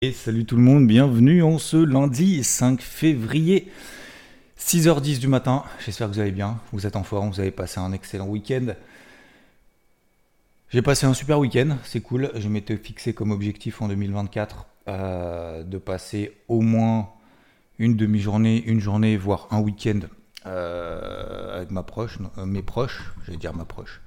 Et 0.00 0.12
salut 0.12 0.44
tout 0.44 0.54
le 0.54 0.62
monde, 0.62 0.86
bienvenue 0.86 1.42
en 1.42 1.58
ce 1.58 1.76
lundi 1.76 2.44
5 2.44 2.80
février. 2.80 3.68
6h10 4.56 5.18
du 5.18 5.26
matin, 5.26 5.64
j'espère 5.84 6.06
que 6.06 6.12
vous 6.12 6.20
allez 6.20 6.30
bien, 6.30 6.60
vous 6.70 6.86
êtes 6.86 6.94
en 6.94 7.02
forme, 7.02 7.30
vous 7.30 7.40
avez 7.40 7.50
passé 7.50 7.80
un 7.80 7.90
excellent 7.90 8.28
week-end. 8.28 8.76
J'ai 10.70 10.82
passé 10.82 11.06
un 11.06 11.14
super 11.14 11.40
week-end, 11.40 11.78
c'est 11.82 12.00
cool. 12.00 12.30
Je 12.36 12.48
m'étais 12.48 12.76
fixé 12.76 13.12
comme 13.12 13.32
objectif 13.32 13.82
en 13.82 13.88
2024 13.88 14.66
euh, 14.86 15.64
de 15.64 15.78
passer 15.78 16.32
au 16.46 16.60
moins 16.60 17.08
une 17.80 17.96
demi-journée, 17.96 18.62
une 18.66 18.78
journée, 18.78 19.16
voire 19.16 19.48
un 19.50 19.58
week-end 19.58 20.02
euh, 20.46 21.56
avec 21.56 21.72
ma 21.72 21.82
proche, 21.82 22.20
euh, 22.38 22.46
mes 22.46 22.62
proches, 22.62 23.02
j'allais 23.26 23.38
dire 23.38 23.52
ma 23.52 23.64
proche, 23.64 24.00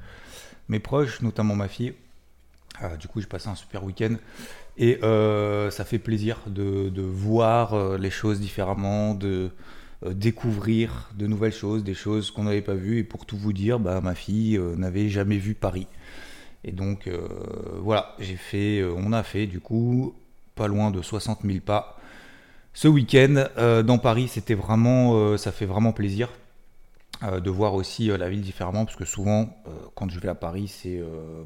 mes 0.69 0.79
proches, 0.79 1.21
notamment 1.21 1.57
ma 1.57 1.67
fille. 1.67 1.95
du 2.97 3.09
coup, 3.09 3.19
j'ai 3.19 3.27
passé 3.27 3.49
un 3.49 3.55
super 3.55 3.83
week-end 3.83 4.15
et 4.77 4.99
ça 5.01 5.85
fait 5.85 5.99
plaisir 5.99 6.39
de 6.47 7.01
voir 7.01 7.97
les 7.97 8.09
choses 8.09 8.39
différemment, 8.39 9.13
de 9.13 9.51
euh, 10.03 10.15
découvrir 10.15 11.11
de 11.15 11.27
nouvelles 11.27 11.53
choses, 11.53 11.83
des 11.83 11.93
choses 11.93 12.31
qu'on 12.31 12.45
n'avait 12.45 12.63
pas 12.63 12.73
vues. 12.73 12.99
Et 12.99 13.03
pour 13.03 13.27
tout 13.27 13.37
vous 13.37 13.53
dire, 13.53 13.79
bah, 13.79 14.01
ma 14.01 14.15
fille 14.15 14.57
euh, 14.57 14.75
n'avait 14.75 15.09
jamais 15.09 15.37
vu 15.37 15.53
Paris. 15.53 15.85
Et 16.63 16.71
donc 16.71 17.07
euh, 17.07 17.27
voilà, 17.81 18.15
j'ai 18.19 18.35
fait, 18.35 18.83
on 18.83 19.13
a 19.13 19.23
fait 19.23 19.47
du 19.47 19.59
coup 19.59 20.13
pas 20.55 20.67
loin 20.67 20.91
de 20.91 21.01
60 21.01 21.39
000 21.43 21.59
pas 21.59 21.99
ce 22.73 22.87
week-end 22.87 23.45
dans 23.83 23.97
Paris. 23.97 24.27
C'était 24.27 24.53
vraiment, 24.53 25.37
ça 25.37 25.51
fait 25.51 25.65
vraiment 25.65 25.91
plaisir 25.91 26.29
de 27.23 27.49
voir 27.49 27.73
aussi 27.73 28.07
la 28.07 28.29
ville 28.29 28.41
différemment, 28.41 28.85
parce 28.85 28.95
que 28.95 29.05
souvent 29.05 29.49
quand 29.95 30.09
je 30.11 30.19
vais 30.19 30.29
à 30.29 30.35
Paris, 30.35 30.67
c'est 30.67 31.01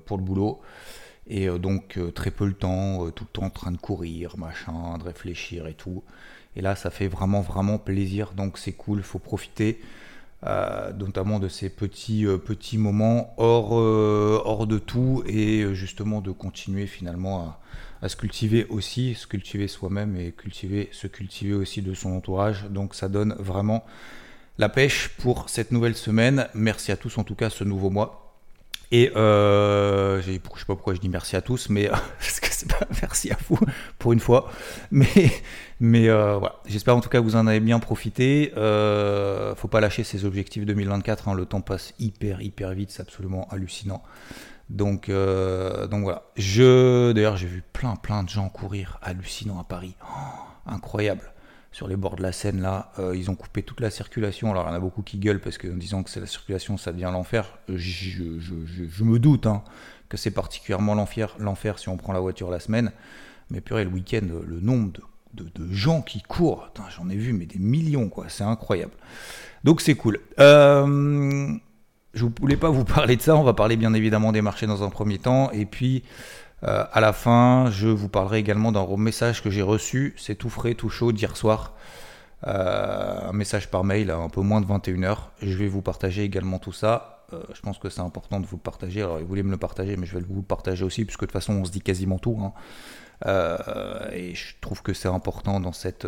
pour 0.06 0.17
le 0.17 0.23
boulot. 0.23 0.62
Et 1.28 1.48
donc 1.48 2.00
très 2.14 2.30
peu 2.30 2.45
le 2.45 2.54
temps, 2.54 3.09
tout 3.12 3.23
le 3.23 3.30
temps 3.30 3.45
en 3.45 3.50
train 3.50 3.72
de 3.72 3.78
courir, 3.78 4.38
machin, 4.38 4.98
de 5.00 5.04
réfléchir 5.04 5.66
et 5.67 5.73
tout. 5.73 6.04
Et 6.56 6.62
là, 6.62 6.76
ça 6.76 6.90
fait 6.90 7.08
vraiment, 7.08 7.42
vraiment 7.42 7.78
plaisir. 7.78 8.34
Donc 8.34 8.58
c'est 8.58 8.73
cool, 8.73 9.00
il 9.00 9.04
faut 9.04 9.20
profiter. 9.20 9.80
Euh, 10.45 10.92
notamment 10.94 11.40
de 11.40 11.48
ces 11.48 11.70
petits, 11.70 12.28
euh, 12.28 12.38
petits 12.38 12.78
moments 12.78 13.34
hors, 13.38 13.80
euh, 13.80 14.40
hors 14.45 14.67
de 14.67 14.78
tout 14.78 15.23
et 15.26 15.73
justement 15.73 16.22
de 16.22 16.30
continuer 16.32 16.86
finalement 16.86 17.58
à, 18.02 18.10
se 18.10 18.16
cultiver 18.16 18.66
aussi, 18.70 19.16
se 19.16 19.26
cultiver 19.26 19.67
soi-même 19.67 20.16
et 20.17 20.32
cultiver, 20.32 20.89
se 20.92 21.08
cultiver 21.08 21.56
aussi 21.56 21.82
de 21.82 21.95
son 21.95 22.12
entourage. 22.12 22.66
Donc 22.70 22.94
ça 22.94 23.10
donne 23.10 23.34
vraiment 23.39 23.86
la 24.60 24.70
pêche 24.70 25.10
pour 25.17 25.50
cette 25.50 25.72
nouvelle 25.72 25.95
semaine. 25.95 26.48
Merci 26.54 26.92
à 26.92 26.98
tous 26.98 27.17
en 27.17 27.23
tout 27.23 27.36
cas 27.36 27.50
ce 27.50 27.64
nouveau 27.64 27.89
mois. 27.89 28.25
Et 28.91 29.11
euh, 29.16 30.22
je 30.22 30.31
sais 30.31 30.39
pas 30.39 30.75
pourquoi 30.75 30.94
je 30.94 31.00
dis 31.00 31.09
merci 31.09 31.36
à 31.36 31.41
tous, 31.41 31.69
mais 31.69 31.88
parce 32.19 32.39
que 32.39 32.47
c'est 32.52 32.72
pas 32.72 32.86
merci 33.02 33.31
à 33.31 33.38
vous 33.47 33.59
pour 34.00 34.14
une 34.14 34.19
fois. 34.19 34.50
Mais, 34.92 35.31
mais 35.80 36.08
euh, 36.08 36.38
voilà, 36.38 36.55
j'espère 36.66 36.95
en 36.95 37.02
tout 37.02 37.09
cas 37.09 37.19
que 37.19 37.23
vous 37.23 37.36
en 37.36 37.47
avez 37.47 37.59
bien 37.59 37.80
profité. 37.80 38.53
Euh, 38.55 39.55
faut 39.55 39.67
pas 39.67 39.81
lâcher 39.81 40.03
ces 40.03 40.23
objectifs 40.23 40.65
2024. 40.65 41.27
Hein. 41.27 41.33
le 41.33 41.45
temps 41.45 41.61
passe 41.61 41.93
hyper 41.99 42.42
hyper 42.42 42.71
vite, 42.71 42.92
c'est 42.92 43.02
absolument 43.02 43.48
hallucinant. 43.52 44.02
Donc, 44.70 45.10
euh, 45.10 45.87
donc 45.87 46.04
voilà. 46.04 46.23
Je, 46.37 47.11
d'ailleurs, 47.11 47.37
j'ai 47.37 47.48
vu 47.48 47.64
plein 47.73 47.95
plein 47.95 48.23
de 48.23 48.30
gens 48.30 48.48
courir 48.49 48.99
hallucinant 49.02 49.60
à 49.60 49.64
Paris. 49.64 49.95
Oh, 50.04 50.15
incroyable 50.65 51.33
sur 51.75 51.89
les 51.89 51.97
bords 51.97 52.15
de 52.15 52.23
la 52.23 52.31
Seine 52.31 52.61
là, 52.61 52.93
euh, 52.99 53.17
ils 53.17 53.30
ont 53.30 53.36
coupé 53.36 53.61
toute 53.61 53.81
la 53.81 53.89
circulation. 53.89 54.49
Alors 54.49 54.63
il 54.63 54.67
y 54.67 54.71
en 54.71 54.75
a 54.75 54.80
beaucoup 54.80 55.02
qui 55.02 55.17
gueulent 55.17 55.41
parce 55.41 55.58
qu'en 55.58 55.75
disant 55.75 56.03
que 56.03 56.09
c'est 56.09 56.21
la 56.21 56.25
circulation, 56.25 56.77
ça 56.77 56.93
devient 56.93 57.09
l'enfer. 57.11 57.59
Je, 57.67 59.03
me 59.03 59.19
doute 59.19 59.45
hein, 59.45 59.61
que 60.08 60.15
c'est 60.15 60.31
particulièrement 60.31 60.95
l'enfer, 60.95 61.77
si 61.77 61.89
on 61.89 61.97
prend 61.97 62.13
la 62.13 62.21
voiture 62.21 62.49
la 62.49 62.61
semaine. 62.61 62.93
Mais 63.49 63.59
purée, 63.59 63.83
le 63.83 63.89
week-end, 63.89 64.21
le 64.47 64.61
nombre 64.61 64.93
de, 65.33 65.73
gens 65.73 66.02
qui 66.02 66.21
courent, 66.21 66.71
j'en 66.95 67.09
ai 67.09 67.17
vu 67.17 67.33
mais 67.33 67.45
des 67.45 67.59
millions 67.59 68.07
quoi, 68.07 68.27
c'est 68.30 68.45
incroyable. 68.45 68.93
Donc 69.65 69.81
c'est 69.81 69.95
cool. 69.95 70.21
Euh, 70.39 71.57
je 72.13 72.23
ne 72.23 72.30
voulais 72.39 72.55
pas 72.55 72.69
vous 72.69 72.86
parler 72.86 73.17
de 73.17 73.21
ça, 73.21 73.36
on 73.36 73.43
va 73.43 73.53
parler 73.53 73.75
bien 73.75 73.93
évidemment 73.93 74.31
des 74.31 74.42
marchés 74.42 74.65
dans 74.65 74.81
un 74.81 74.89
premier 74.89 75.17
temps, 75.17 75.52
et 75.52 75.65
puis 75.65 76.03
euh, 76.64 76.86
à 76.92 77.02
la 77.02 77.14
fin, 77.14 77.70
je 77.70 77.88
vous 77.88 78.10
parlerai 78.10 78.39
également 78.39 78.71
d'un 78.71 78.86
message 78.98 79.43
que 79.43 79.49
j'ai 79.49 79.61
reçu, 79.61 80.14
c'est 80.17 80.36
tout 80.36 80.49
frais, 80.49 80.73
tout 80.73 80.89
chaud 80.89 81.11
d'hier 81.11 81.36
soir. 81.38 81.73
Euh, 82.48 83.30
un 83.30 83.33
message 83.33 83.70
par 83.70 83.83
mail 83.83 84.11
à 84.11 84.17
un 84.17 84.30
peu 84.30 84.42
moins 84.42 84.61
de 84.61 84.67
21h. 84.67 85.17
Je 85.42 85.58
vais 85.58 85.67
vous 85.67 85.82
partager 85.82 86.23
également 86.23 86.60
tout 86.60 86.73
ça. 86.73 87.26
Euh, 87.33 87.42
je 87.54 87.61
pense 87.61 87.80
que 87.80 87.89
c'est 87.89 88.02
important 88.02 88.39
de 88.39 88.45
vous 88.45 88.58
le 88.58 88.61
partager. 88.61 89.02
Alors, 89.02 89.20
il 89.20 89.26
voulait 89.26 89.43
me 89.43 89.52
le 89.52 89.58
partager, 89.58 89.98
mais 89.98 90.05
je 90.05 90.17
vais 90.17 90.23
vous 90.23 90.38
le 90.38 90.42
partager 90.43 90.83
aussi, 90.83 91.05
puisque 91.05 91.21
de 91.21 91.26
toute 91.26 91.33
façon, 91.33 91.54
on 91.54 91.66
se 91.66 91.71
dit 91.71 91.82
quasiment 91.82 92.20
tout. 92.20 92.39
Hein. 92.42 92.54
et 94.14 94.36
je 94.36 94.55
trouve 94.61 94.82
que 94.82 94.93
c'est 94.93 95.08
important 95.08 95.60
dans 95.60 95.72
cette, 95.72 96.08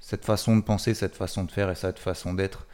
cette 0.00 0.24
façon 0.24 0.56
de 0.56 0.62
penser, 0.62 0.94
cette 0.94 1.16
façon 1.16 1.44
de 1.44 1.50
faire 1.50 1.70
et 1.70 1.74
cette 1.74 1.98
façon 1.98 2.32
d'être, 2.34 2.66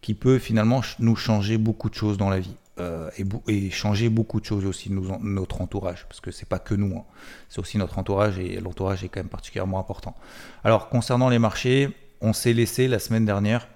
qui 0.00 0.14
peut 0.14 0.38
finalement 0.38 0.82
nous 0.98 1.16
changer 1.16 1.58
beaucoup 1.58 1.90
de 1.90 1.94
choses 1.94 2.16
dans 2.18 2.30
la 2.30 2.38
vie. 2.38 2.54
Euh, 2.78 3.10
et, 3.48 3.70
changer 3.70 4.10
beaucoup 4.10 4.38
de 4.38 4.44
choses 4.44 4.66
aussi 4.66 4.90
notre 4.90 5.62
entourage, 5.62 6.04
parce 6.08 6.20
que 6.20 6.30
c'est 6.30 6.48
pas 6.48 6.58
que 6.58 6.74
nous, 6.74 6.94
hein. 6.94 7.04
c'est 7.48 7.58
aussi 7.58 7.78
notre 7.78 7.98
entourage 7.98 8.38
et 8.38 8.60
l'entourage 8.60 9.02
est 9.02 9.08
quand 9.08 9.20
même 9.20 9.30
particulièrement 9.30 9.78
important. 9.78 10.14
Alors 10.62 10.90
concernant 10.90 11.30
les 11.30 11.38
marchés, 11.38 11.88
on 12.20 12.34
s'est 12.34 12.52
laissé 12.52 12.86
la 12.86 12.98
semaine 12.98 13.24
dernière 13.24 13.68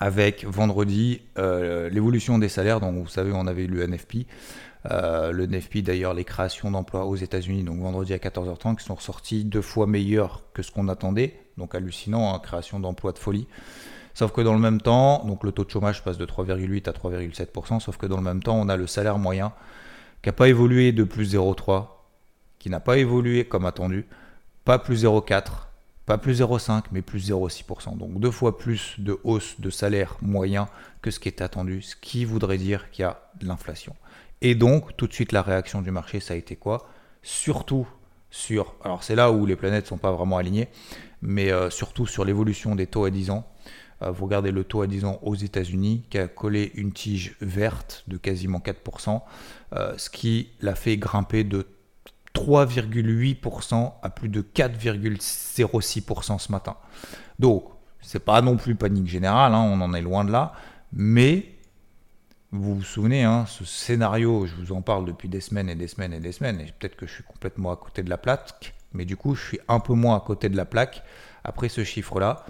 avec 0.00 0.44
vendredi 0.44 1.20
euh, 1.38 1.90
l'évolution 1.90 2.38
des 2.38 2.48
salaires. 2.48 2.80
Donc 2.80 2.96
vous 2.96 3.08
savez, 3.08 3.32
on 3.34 3.46
avait 3.46 3.64
eu 3.64 3.68
le 3.68 3.86
NFP. 3.86 4.26
Euh, 4.90 5.30
le 5.32 5.46
NFP 5.46 5.78
d'ailleurs, 5.78 6.14
les 6.14 6.24
créations 6.24 6.70
d'emplois 6.70 7.04
aux 7.04 7.16
États-Unis, 7.16 7.62
donc 7.62 7.80
vendredi 7.80 8.12
à 8.14 8.18
14h30, 8.18 8.76
qui 8.76 8.84
sont 8.84 8.94
ressorties 8.94 9.44
deux 9.44 9.62
fois 9.62 9.86
meilleures 9.86 10.42
que 10.52 10.62
ce 10.62 10.70
qu'on 10.70 10.88
attendait. 10.88 11.38
Donc 11.58 11.74
hallucinant, 11.74 12.34
hein, 12.34 12.38
création 12.38 12.80
d'emplois 12.80 13.12
de 13.12 13.18
folie. 13.18 13.46
Sauf 14.14 14.32
que 14.32 14.40
dans 14.40 14.54
le 14.54 14.60
même 14.60 14.80
temps, 14.80 15.24
donc 15.26 15.42
le 15.42 15.50
taux 15.50 15.64
de 15.64 15.70
chômage 15.70 16.04
passe 16.04 16.18
de 16.18 16.24
3,8 16.24 16.88
à 16.88 16.92
3,7%, 16.92 17.80
sauf 17.80 17.96
que 17.96 18.06
dans 18.06 18.16
le 18.16 18.22
même 18.22 18.42
temps, 18.42 18.56
on 18.56 18.68
a 18.68 18.76
le 18.76 18.86
salaire 18.86 19.18
moyen 19.18 19.52
qui 20.22 20.28
n'a 20.28 20.32
pas 20.32 20.48
évolué 20.48 20.92
de 20.92 21.04
plus 21.04 21.34
0,3, 21.34 21.86
qui 22.58 22.70
n'a 22.70 22.80
pas 22.80 22.96
évolué 22.96 23.44
comme 23.44 23.66
attendu, 23.66 24.06
pas 24.64 24.78
plus 24.78 25.04
0,4, 25.04 25.42
pas 26.06 26.16
plus 26.16 26.40
0,5, 26.40 26.84
mais 26.92 27.02
plus 27.02 27.30
0,6%. 27.30 27.98
Donc 27.98 28.20
deux 28.20 28.30
fois 28.30 28.56
plus 28.56 28.94
de 28.98 29.18
hausse 29.24 29.60
de 29.60 29.68
salaire 29.68 30.16
moyen 30.22 30.68
que 31.02 31.10
ce 31.10 31.18
qui 31.18 31.28
est 31.28 31.42
attendu, 31.42 31.82
ce 31.82 31.96
qui 31.96 32.24
voudrait 32.24 32.58
dire 32.58 32.90
qu'il 32.90 33.02
y 33.02 33.06
a 33.06 33.20
de 33.40 33.46
l'inflation. 33.46 33.96
Et 34.40 34.54
donc, 34.54 34.96
tout 34.96 35.06
de 35.06 35.12
suite, 35.12 35.32
la 35.32 35.42
réaction 35.42 35.82
du 35.82 35.90
marché, 35.90 36.20
ça 36.20 36.34
a 36.34 36.36
été 36.36 36.56
quoi? 36.56 36.86
Surtout 37.22 37.86
sur, 38.30 38.74
alors 38.82 39.02
c'est 39.02 39.14
là 39.14 39.30
où 39.30 39.46
les 39.46 39.56
planètes 39.56 39.84
ne 39.84 39.88
sont 39.88 39.98
pas 39.98 40.12
vraiment 40.12 40.36
alignées, 40.36 40.68
mais 41.22 41.50
euh, 41.50 41.70
surtout 41.70 42.06
sur 42.06 42.24
l'évolution 42.24 42.74
des 42.74 42.86
taux 42.86 43.04
à 43.04 43.10
10 43.10 43.30
ans. 43.30 43.46
Euh, 44.04 44.10
vous 44.10 44.24
regardez 44.24 44.50
le 44.50 44.64
taux 44.64 44.82
à 44.82 44.86
10 44.86 45.04
ans 45.04 45.18
aux 45.22 45.34
États-Unis 45.34 46.04
qui 46.10 46.18
a 46.18 46.28
collé 46.28 46.72
une 46.74 46.92
tige 46.92 47.36
verte 47.40 48.04
de 48.08 48.16
quasiment 48.16 48.58
4%, 48.58 49.22
euh, 49.74 49.94
ce 49.96 50.10
qui 50.10 50.50
l'a 50.60 50.74
fait 50.74 50.96
grimper 50.96 51.44
de 51.44 51.66
3,8% 52.34 53.92
à 54.02 54.10
plus 54.10 54.28
de 54.28 54.42
4,06% 54.42 56.38
ce 56.38 56.52
matin. 56.52 56.76
Donc, 57.38 57.64
c'est 58.00 58.24
pas 58.24 58.42
non 58.42 58.56
plus 58.56 58.74
panique 58.74 59.06
générale, 59.06 59.54
hein, 59.54 59.62
on 59.62 59.80
en 59.80 59.94
est 59.94 60.02
loin 60.02 60.24
de 60.24 60.32
là, 60.32 60.52
mais 60.92 61.46
vous 62.50 62.76
vous 62.76 62.82
souvenez, 62.82 63.24
hein, 63.24 63.46
ce 63.46 63.64
scénario, 63.64 64.46
je 64.46 64.54
vous 64.54 64.72
en 64.72 64.82
parle 64.82 65.06
depuis 65.06 65.28
des 65.28 65.40
semaines 65.40 65.68
et 65.68 65.74
des 65.74 65.88
semaines 65.88 66.12
et 66.12 66.20
des 66.20 66.32
semaines, 66.32 66.60
et 66.60 66.66
peut-être 66.78 66.96
que 66.96 67.06
je 67.06 67.12
suis 67.12 67.24
complètement 67.24 67.72
à 67.72 67.76
côté 67.76 68.02
de 68.02 68.10
la 68.10 68.18
plaque, 68.18 68.74
mais 68.92 69.04
du 69.04 69.16
coup, 69.16 69.34
je 69.34 69.44
suis 69.44 69.60
un 69.68 69.80
peu 69.80 69.94
moins 69.94 70.16
à 70.16 70.20
côté 70.20 70.48
de 70.48 70.56
la 70.56 70.64
plaque 70.64 71.02
après 71.44 71.68
ce 71.68 71.82
chiffre-là 71.82 72.44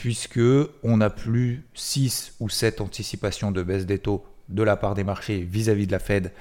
puisque 0.00 0.40
on 0.82 0.98
n'a 0.98 1.08
plus 1.08 1.64
6 1.74 2.34
ou 2.40 2.50
7 2.50 2.82
anticipations 2.82 3.50
de 3.50 3.62
baisse 3.62 3.86
des 3.86 3.98
taux 3.98 4.24
de 4.50 4.62
la 4.62 4.76
part 4.76 4.94
des 4.94 5.04
marchés 5.04 5.40
vis-à-vis 5.40 5.86
de 5.86 5.92
la 5.92 5.98
Fed 5.98 6.32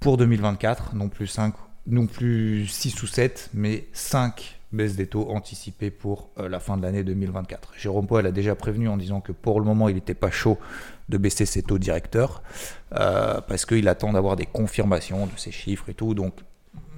pour 0.00 0.16
2024, 0.16 0.94
non 0.94 1.08
plus 1.08 1.26
5 1.26 1.54
non 1.86 2.06
plus 2.06 2.66
6 2.66 3.02
ou 3.02 3.06
7, 3.06 3.50
mais 3.54 3.86
5 3.92 4.58
baisses 4.72 4.96
des 4.96 5.06
taux 5.06 5.30
anticipées 5.30 5.90
pour 5.90 6.30
euh, 6.38 6.48
la 6.48 6.60
fin 6.60 6.76
de 6.76 6.82
l'année 6.82 7.02
2024. 7.04 7.72
Jérôme 7.78 8.06
Powell 8.06 8.26
a 8.26 8.32
déjà 8.32 8.54
prévenu 8.54 8.88
en 8.88 8.96
disant 8.96 9.20
que 9.20 9.32
pour 9.32 9.60
le 9.60 9.66
moment, 9.66 9.88
il 9.88 9.94
n'était 9.94 10.14
pas 10.14 10.30
chaud 10.30 10.58
de 11.08 11.16
baisser 11.16 11.46
ses 11.46 11.62
taux 11.62 11.78
directeurs, 11.78 12.42
euh, 12.94 13.40
parce 13.40 13.64
qu'il 13.64 13.88
attend 13.88 14.12
d'avoir 14.12 14.36
des 14.36 14.44
confirmations 14.44 15.26
de 15.26 15.32
ces 15.36 15.50
chiffres 15.50 15.88
et 15.88 15.94
tout. 15.94 16.14
Donc, 16.14 16.34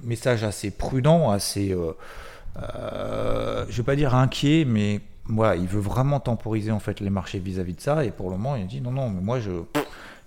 message 0.03 0.43
assez 0.43 0.71
prudent, 0.71 1.31
assez, 1.31 1.73
euh, 1.73 3.65
je 3.69 3.77
vais 3.77 3.83
pas 3.83 3.95
dire 3.95 4.15
inquiet, 4.15 4.65
mais 4.65 4.99
voilà, 5.25 5.55
il 5.55 5.67
veut 5.67 5.79
vraiment 5.79 6.19
temporiser 6.19 6.71
en 6.71 6.79
fait 6.79 6.99
les 6.99 7.09
marchés 7.09 7.39
vis-à-vis 7.39 7.73
de 7.73 7.81
ça. 7.81 8.03
Et 8.05 8.11
pour 8.11 8.29
le 8.29 8.37
moment, 8.37 8.55
il 8.55 8.67
dit 8.67 8.81
non, 8.81 8.91
non, 8.91 9.09
mais 9.09 9.21
moi 9.21 9.39
je 9.39 9.51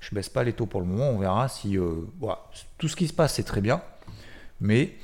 je 0.01 0.15
baisse 0.15 0.29
pas 0.29 0.45
les 0.45 0.53
taux 0.53 0.67
pour 0.67 0.81
le 0.81 0.87
moment. 0.87 1.11
On 1.11 1.19
verra 1.19 1.49
si 1.49 1.77
voilà, 2.21 2.41
tout 2.79 2.89
ce 2.89 2.97
qui 2.97 3.09
se 3.09 3.13
passe 3.13 3.35
c'est 3.35 3.45
très 3.45 3.61
bien, 3.61 3.83
mais 4.61 4.95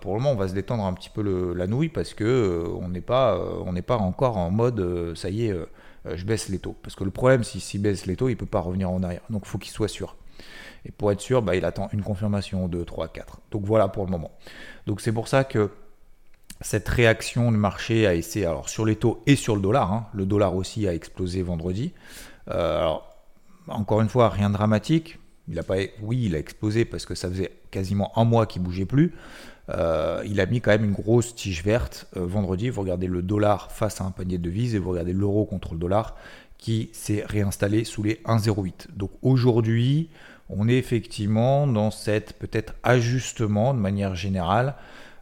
pour 0.00 0.14
le 0.14 0.20
moment, 0.20 0.32
on 0.32 0.36
va 0.36 0.48
se 0.48 0.54
détendre 0.54 0.84
un 0.84 0.92
petit 0.92 1.08
peu 1.08 1.54
la 1.54 1.66
nouille 1.66 1.88
parce 1.88 2.12
que 2.14 2.64
on 2.80 2.88
n'est 2.88 3.00
pas, 3.00 3.38
on 3.64 3.72
n'est 3.72 3.82
pas 3.82 3.96
encore 3.96 4.36
en 4.36 4.50
mode, 4.50 5.14
ça 5.16 5.30
y 5.30 5.46
est, 5.46 5.56
je 6.04 6.24
baisse 6.24 6.48
les 6.48 6.58
taux. 6.58 6.76
Parce 6.82 6.94
que 6.94 7.04
le 7.04 7.10
problème, 7.10 7.44
s'il 7.44 7.80
baisse 7.80 8.06
les 8.06 8.16
taux, 8.16 8.28
il 8.28 8.36
peut 8.36 8.46
pas 8.46 8.60
revenir 8.60 8.90
en 8.90 9.02
arrière. 9.02 9.22
Donc, 9.30 9.46
faut 9.46 9.58
qu'il 9.58 9.72
soit 9.72 9.88
sûr. 9.88 10.16
Et 10.84 10.90
pour 10.90 11.12
être 11.12 11.20
sûr, 11.20 11.42
bah, 11.42 11.56
il 11.56 11.64
attend 11.64 11.88
une 11.92 12.02
confirmation 12.02 12.68
2, 12.68 12.84
3, 12.84 13.08
4. 13.08 13.40
Donc 13.50 13.64
voilà 13.64 13.88
pour 13.88 14.04
le 14.04 14.10
moment. 14.10 14.32
Donc 14.86 15.00
c'est 15.00 15.12
pour 15.12 15.28
ça 15.28 15.44
que 15.44 15.70
cette 16.60 16.88
réaction 16.88 17.50
du 17.50 17.56
marché 17.56 18.06
a 18.06 18.14
essayé, 18.14 18.46
alors 18.46 18.68
sur 18.68 18.84
les 18.84 18.96
taux 18.96 19.22
et 19.26 19.36
sur 19.36 19.56
le 19.56 19.62
dollar, 19.62 19.92
hein. 19.92 20.06
le 20.12 20.26
dollar 20.26 20.54
aussi 20.54 20.86
a 20.86 20.94
explosé 20.94 21.42
vendredi. 21.42 21.92
Euh, 22.48 22.80
alors, 22.80 23.16
encore 23.68 24.00
une 24.00 24.08
fois, 24.08 24.28
rien 24.28 24.50
de 24.50 24.54
dramatique. 24.54 25.18
Il 25.48 25.58
a 25.58 25.62
pas, 25.62 25.76
oui, 26.02 26.24
il 26.26 26.34
a 26.34 26.38
explosé 26.38 26.84
parce 26.84 27.06
que 27.06 27.14
ça 27.14 27.28
faisait 27.28 27.52
quasiment 27.70 28.12
un 28.16 28.24
mois 28.24 28.46
qu'il 28.46 28.62
bougeait 28.62 28.84
plus. 28.84 29.14
Euh, 29.70 30.22
il 30.26 30.40
a 30.40 30.46
mis 30.46 30.60
quand 30.60 30.70
même 30.70 30.84
une 30.84 30.92
grosse 30.92 31.34
tige 31.34 31.64
verte 31.64 32.06
euh, 32.16 32.26
vendredi. 32.26 32.70
Vous 32.70 32.80
regardez 32.80 33.06
le 33.06 33.22
dollar 33.22 33.70
face 33.70 34.00
à 34.00 34.04
un 34.04 34.10
panier 34.10 34.38
de 34.38 34.42
devises 34.42 34.74
et 34.74 34.78
vous 34.78 34.90
regardez 34.90 35.12
l'euro 35.12 35.44
contre 35.44 35.74
le 35.74 35.80
dollar 35.80 36.16
qui 36.58 36.90
s'est 36.92 37.24
réinstallé 37.26 37.84
sous 37.84 38.02
les 38.02 38.20
1,08. 38.26 38.88
Donc 38.94 39.10
aujourd'hui, 39.22 40.10
on 40.48 40.68
est 40.68 40.76
effectivement 40.76 41.66
dans 41.66 41.90
cette 41.90 42.34
peut-être 42.34 42.74
ajustement 42.82 43.72
de 43.72 43.78
manière 43.78 44.14
générale, 44.14 44.74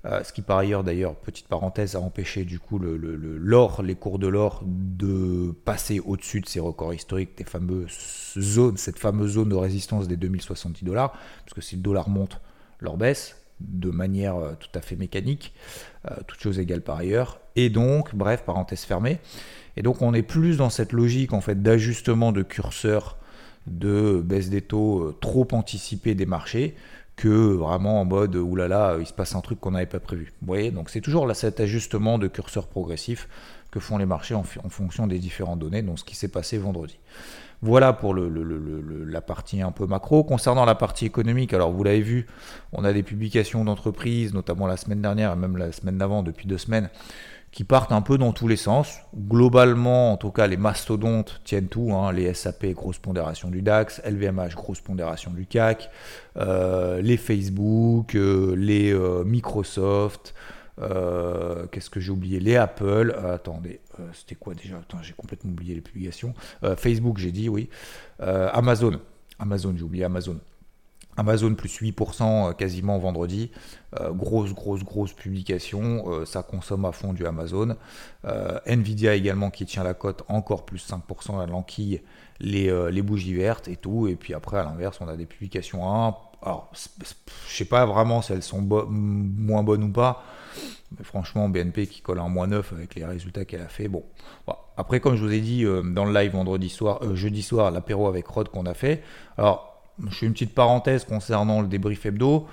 euh, 0.05 0.23
ce 0.23 0.33
qui 0.33 0.43
par 0.43 0.59
ailleurs 0.59 0.85
d'ailleurs, 0.85 1.17
petite 1.17 1.49
parenthèse, 1.49 1.97
a 1.97 2.01
empêché 2.01 2.45
du 2.45 2.61
coup 2.61 2.79
l'or, 2.79 3.83
les 3.83 3.97
cours 3.97 4.19
de 4.19 4.29
l'or 4.29 4.63
de 4.65 5.53
passer 5.65 6.01
au-dessus 6.01 6.41
de 6.41 6.47
ces 6.47 6.61
records 6.61 6.95
historiques, 6.95 7.37
des 7.37 7.45
fameuses 7.45 8.35
zones, 8.39 8.77
cette 8.77 8.99
fameuse 8.99 9.33
zone 9.33 9.49
de 9.49 9.57
résistance 9.57 10.07
des 10.07 10.17
2070 10.17 10.85
dollars, 10.85 11.13
parce 11.45 11.55
que 11.55 11.61
si 11.61 11.77
le 11.77 11.83
dollar 11.83 12.09
monte, 12.09 12.41
l'or 12.81 12.97
baisse 12.97 13.37
de 13.61 13.91
manière 13.91 14.37
euh, 14.37 14.53
tout 14.59 14.71
à 14.75 14.81
fait 14.81 14.95
mécanique, 14.95 15.53
euh, 16.09 16.15
toutes 16.29 16.41
choses 16.41 16.61
égales 16.61 16.83
par 16.83 16.99
ailleurs, 16.99 17.41
et 17.57 17.71
donc, 17.71 18.15
bref, 18.15 18.45
parenthèse 18.45 18.83
fermée, 18.83 19.19
et 19.77 19.83
donc 19.83 20.01
on 20.01 20.15
est 20.15 20.23
plus 20.23 20.59
dans 20.59 20.71
cette 20.71 20.93
logique 20.93 21.33
en 21.33 21.41
fait 21.41 21.61
d'ajustement 21.61 22.31
de 22.31 22.43
curseur 22.43 23.17
de 23.67 24.23
baisse 24.25 24.49
des 24.49 24.63
taux 24.63 25.13
trop 25.21 25.47
anticipée 25.53 26.15
des 26.15 26.25
marchés 26.25 26.75
que 27.19 27.29
vraiment 27.29 28.01
en 28.01 28.05
mode 28.05 28.37
oulala, 28.37 28.97
il 29.01 29.07
se 29.07 29.13
passe 29.13 29.35
un 29.35 29.41
truc 29.41 29.59
qu'on 29.59 29.73
n'avait 29.73 29.87
pas 29.87 29.99
prévu. 29.99 30.33
Vous 30.41 30.47
voyez, 30.47 30.71
donc 30.71 30.89
c'est 30.89 31.01
toujours 31.01 31.29
cet 31.35 31.59
ajustement 31.59 32.17
de 32.17 32.29
curseur 32.29 32.69
progressif 32.69 33.29
que 33.73 33.81
font 33.81 33.99
les 33.99 34.07
marchés 34.07 34.35
en, 34.35 34.45
fonction 34.45 35.09
des 35.09 35.19
différentes 35.19 35.59
données, 35.59 35.83
donc 35.83 35.99
ce 35.99 36.05
qui 36.05 36.15
s'est 36.15 36.29
passé 36.29 36.59
vendredi. 36.59 36.97
Voilà 37.61 37.93
pour 37.93 38.15
la 38.15 39.21
partie 39.21 39.63
un 39.63 39.73
peu 39.73 39.87
macro. 39.87 40.23
Concernant 40.23 40.65
la 40.65 40.77
partie 40.77 41.07
économique, 41.07 41.53
alors 41.53 41.73
vous 41.73 41.83
l'avez 41.83 42.03
vu, 42.03 42.27
on 42.73 42.85
a 42.85 42.93
des 42.93 43.03
publications 43.03 43.65
d'entreprises, 43.65 44.33
notamment 44.33 44.69
la 44.69 44.77
semaine 44.77 45.03
dernière 45.03 45.33
et 45.33 45.37
même 45.37 45.57
la 45.57 45.73
semaine 45.73 45.99
d'avant, 45.99 46.23
depuis 46.23 46.47
deux 46.47 46.57
semaines, 46.57 46.89
qui 47.51 47.65
partent 47.65 47.93
un 47.93 48.03
peu 48.03 48.19
dans 48.19 48.33
tous 48.33 48.49
les 48.49 48.57
sens. 48.57 48.99
Globalement, 49.17 50.13
en 50.13 50.17
tout 50.17 50.31
cas, 50.31 50.47
les 50.47 50.57
mastodontes 50.57 51.41
tiennent 51.45 51.69
tout. 51.69 51.93
Hein. 51.93 52.13
les 52.13 52.33
SAP, 52.35 52.67
grosse 52.67 52.99
pondération 52.99 53.49
du 53.49 53.63
DAX, 53.63 54.03
LVMH, 54.05 54.55
grosse 54.55 54.81
pondération 54.81 55.31
du 55.31 55.47
CAC, 55.47 55.91
euh, 56.37 57.01
les 57.01 57.17
Facebook, 57.17 58.15
euh, 58.15 58.55
les 58.55 58.93
euh, 58.93 59.25
Microsoft, 59.25 60.35
qu'est-ce 61.73 61.91
que 61.91 61.99
j'ai 61.99 62.13
oublié? 62.13 62.39
Les 62.39 62.57
Apple. 62.57 63.17
attendez, 63.33 63.81
c'était 64.13 64.37
quoi 64.37 64.55
déjà? 64.55 64.77
J'ai 65.03 65.15
complètement 65.15 65.51
oublié 65.51 65.75
les 65.75 65.81
publications. 65.81 66.35
Facebook, 66.77 67.19
j'ai 67.19 67.33
dit, 67.33 67.49
oui. 67.49 67.69
Amazon. 68.21 69.01
Amazon, 69.41 69.75
j'ai 69.77 69.83
oublié 69.83 70.05
Amazon. 70.05 70.39
Amazon 71.19 71.55
plus 71.55 71.81
8% 71.83 72.23
euh, 72.23 72.53
quasiment 72.53 72.97
vendredi. 72.99 73.51
Euh, 74.01 74.13
grosse, 74.13 74.55
grosse, 74.55 74.85
grosse 74.85 75.13
publication. 75.13 76.05
Euh, 76.07 76.25
ça 76.25 76.43
consomme 76.43 76.85
à 76.85 76.93
fond 76.93 77.13
du 77.13 77.27
Amazon. 77.27 77.77
Nvidia 78.67 79.15
également 79.15 79.51
qui 79.51 79.67
tient 79.67 79.83
la 79.83 79.95
cote 79.95 80.23
encore 80.29 80.65
plus 80.65 80.89
5% 80.89 81.41
à 81.41 81.47
l'enquille, 81.47 82.03
les, 82.41 82.71
les, 82.91 83.03
bougies 83.03 83.35
vertes 83.35 83.69
et 83.69 83.77
tout. 83.77 84.07
Et 84.07 84.17
puis 84.17 84.35
après, 84.35 84.59
à 84.59 84.65
l'inverse, 84.65 84.99
on 85.01 85.09
a 85.09 85.17
des 85.17 85.27
publications 85.27 85.91
1. 85.91 86.15
Alors, 86.43 86.71
je 87.03 87.57
sais 87.57 87.65
pas 87.65 87.85
vraiment 87.85 88.23
si 88.23 88.33
elles 88.33 88.43
sont 88.43 88.61
moins 88.61 89.63
bonnes 89.63 89.85
ou 89.85 89.93
pas. 89.93 90.23
Mais 90.97 91.05
franchement, 91.05 91.49
BNP 91.49 91.87
qui 91.87 92.01
colle 92.01 92.21
un 92.21 92.29
moins 92.29 92.47
9 92.47 92.73
avec 92.73 92.95
les 92.95 93.05
résultats 93.05 93.45
qu'elle 93.45 93.63
a 93.63 93.69
fait. 93.69 93.89
Bon. 93.89 94.05
Après, 94.77 95.01
comme 95.01 95.17
je 95.17 95.25
vous 95.25 95.33
ai 95.33 95.41
dit 95.41 95.65
dans 95.65 96.05
le 96.05 96.13
live 96.13 96.33
vendredi 96.33 96.69
soir, 96.69 97.01
jeudi 97.15 97.43
soir, 97.43 97.71
l'apéro 97.71 98.07
avec 98.09 98.27
Rod 98.27 98.49
qu'on 98.51 98.67
a 98.67 98.75
fait. 98.75 99.03
Alors, 99.37 99.68
je 100.09 100.15
fais 100.15 100.27
une 100.27 100.33
petite 100.33 100.55
parenthèse 100.55 101.05
concernant 101.05 101.61
le 101.61 101.69
débrief 101.69 102.07
hebdo. 102.07 102.47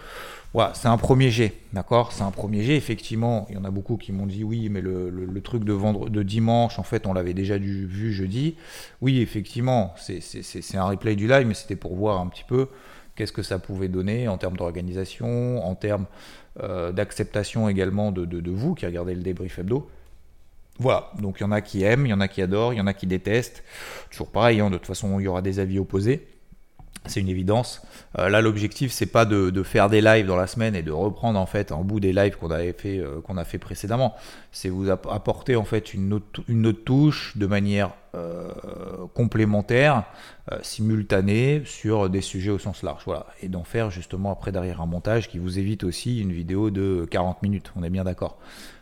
Voilà, 0.53 0.73
c'est 0.73 0.87
un 0.87 0.97
premier 0.97 1.31
jet, 1.31 1.53
d'accord? 1.73 2.13
C'est 2.13 2.23
un 2.23 2.31
premier 2.31 2.63
jet. 2.63 2.77
Effectivement, 2.77 3.45
il 3.49 3.55
y 3.55 3.57
en 3.57 3.65
a 3.65 3.71
beaucoup 3.71 3.97
qui 3.97 4.13
m'ont 4.13 4.25
dit 4.25 4.43
oui, 4.43 4.69
mais 4.69 4.79
le, 4.79 5.41
truc 5.43 5.65
de, 5.65 5.73
vendre, 5.73 6.09
de 6.09 6.23
dimanche, 6.23 6.79
en 6.79 6.83
fait, 6.83 7.07
on 7.07 7.13
l'avait 7.13 7.33
déjà 7.33 7.57
vu 7.57 8.13
jeudi. 8.13 8.55
Oui, 9.01 9.19
effectivement, 9.19 9.93
c'est 9.97 10.77
un 10.77 10.85
replay 10.85 11.17
du 11.17 11.27
live, 11.27 11.45
mais 11.45 11.53
c'était 11.53 11.75
pour 11.75 11.95
voir 11.95 12.21
un 12.21 12.27
petit 12.27 12.45
peu 12.47 12.69
qu'est-ce 13.17 13.33
que 13.33 13.43
ça 13.43 13.59
pouvait 13.59 13.89
donner 13.89 14.29
en 14.29 14.37
termes 14.37 14.55
d'organisation, 14.55 15.65
en 15.65 15.75
termes 15.75 16.05
euh, 16.63 16.93
d'acceptation 16.93 17.67
également 17.67 18.13
de, 18.13 18.49
vous 18.49 18.75
qui 18.75 18.85
regardez 18.85 19.13
le 19.13 19.21
débrief 19.21 19.59
hebdo. 19.59 19.89
Voilà, 20.79 21.11
donc 21.19 21.37
il 21.39 21.43
y 21.43 21.45
en 21.45 21.51
a 21.51 21.59
qui 21.59 21.83
aiment, 21.83 22.05
il 22.05 22.09
y 22.09 22.13
en 22.13 22.21
a 22.21 22.29
qui 22.29 22.41
adorent, 22.41 22.73
il 22.73 22.77
y 22.77 22.81
en 22.81 22.87
a 22.87 22.93
qui 22.93 23.07
détestent. 23.07 23.63
Toujours 24.09 24.29
pareil, 24.29 24.61
hein, 24.61 24.69
de 24.69 24.77
toute 24.77 24.87
façon, 24.87 25.19
il 25.19 25.23
y 25.23 25.27
aura 25.27 25.41
des 25.41 25.59
avis 25.59 25.79
opposés 25.79 26.27
c'est 27.07 27.19
une 27.19 27.29
évidence. 27.29 27.81
Euh, 28.17 28.29
là, 28.29 28.41
l'objectif, 28.41 28.91
c'est 28.91 29.05
pas 29.05 29.25
de, 29.25 29.63
faire 29.63 29.89
des 29.89 30.01
lives 30.01 30.27
dans 30.27 30.35
la 30.35 30.47
semaine 30.47 30.75
et 30.75 30.83
de 30.83 30.91
reprendre 30.91 31.39
en 31.39 31.45
fait 31.45 31.71
en 31.71 31.83
bout 31.83 31.99
des 31.99 32.13
lives 32.13 32.37
qu'on 32.37 32.51
avait 32.51 32.73
fait, 32.73 32.99
euh, 32.99 33.21
qu'on 33.21 33.37
a 33.37 33.45
fait 33.45 33.57
précédemment. 33.57 34.15
C'est 34.51 34.69
vous 34.69 34.89
apporter 34.89 35.55
en 35.55 35.63
fait 35.63 35.93
une 35.93 36.13
autre, 36.13 36.41
touche 36.83 37.37
de 37.37 37.45
manière 37.45 37.91
euh, 38.15 38.49
complémentaire, 39.13 40.03
simultanée 40.61 41.63
sur 41.65 42.09
des 42.09 42.21
sujets 42.21 42.51
au 42.51 42.59
sens 42.59 42.83
large. 42.83 43.01
Voilà, 43.05 43.25
et 43.41 43.47
d'en 43.47 43.63
faire 43.63 43.89
justement 43.89 44.31
après 44.31 44.51
derrière 44.51 44.81
un 44.81 44.85
montage 44.85 45.27
qui 45.27 45.39
vous 45.39 45.57
évite 45.57 45.83
aussi 45.83 46.21
une 46.21 46.31
vidéo 46.31 46.69
de 46.69 47.07
40 47.09 47.41
minutes. 47.41 47.71
On 47.75 47.83
est 47.83 47.89
bien 47.89 48.03
d'accord. 48.03 48.37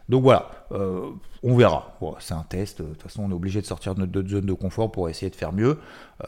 Donc 0.10 0.24
voilà, 0.24 0.50
euh, 0.72 1.12
on 1.44 1.56
verra. 1.56 1.98
c'est 2.20 2.34
un 2.34 2.44
test. 2.44 2.82
De 2.82 2.88
toute 2.88 3.04
façon, 3.04 3.24
on 3.24 3.30
est 3.32 3.34
obligé 3.34 3.62
de 3.62 3.66
sortir 3.66 3.96
de 3.96 4.06
notre 4.06 4.28
zone 4.28 4.46
de 4.46 4.54
confort 4.54 4.92
pour 4.92 5.10
essayer 5.10 5.30
de 5.30 5.36
faire 5.36 5.54
mieux. 5.54 5.80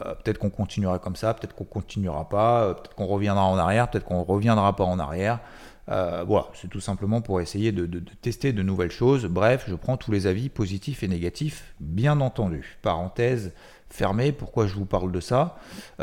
Euh, 0.02 0.16
peut-être 0.16 0.38
qu'on 0.38 0.50
continuera 0.50 1.00
comme 1.00 1.16
ça, 1.16 1.34
peut-être 1.34 1.56
qu'on 1.56 1.66
continuera 1.66 2.30
pas, 2.30 2.64
euh, 2.64 2.74
peut-être 2.74 2.96
qu'on 2.96 3.06
reviendra 3.06 3.46
en 3.46 3.58
arrière, 3.58 3.90
peut-être 3.90 4.06
qu'on 4.06 4.24
reviendra 4.24 4.76
pas 4.76 4.86
en 4.86 5.00
arrière. 5.00 5.40
voilà, 5.88 6.48
c'est 6.54 6.70
tout 6.70 6.80
simplement 6.80 7.22
pour 7.22 7.42
essayer 7.42 7.72
de, 7.72 7.86
tester 8.22 8.54
de 8.54 8.64
nouvelles 8.64 8.92
choses. 8.92 9.26
Bref, 9.26 9.66
je 9.68 9.76
prends 9.76 9.98
tous 9.98 10.12
les 10.12 10.26
avis 10.26 10.50
positifs 10.50 11.04
et 11.04 11.08
négatifs, 11.08 11.76
bien 11.80 12.22
entendu. 12.22 12.78
Parenthèse 12.82 13.52
fermée, 13.90 14.32
pourquoi 14.32 14.68
je 14.68 14.74
vous 14.74 14.86
parle 14.86 15.12
de 15.12 15.20
ça? 15.20 15.58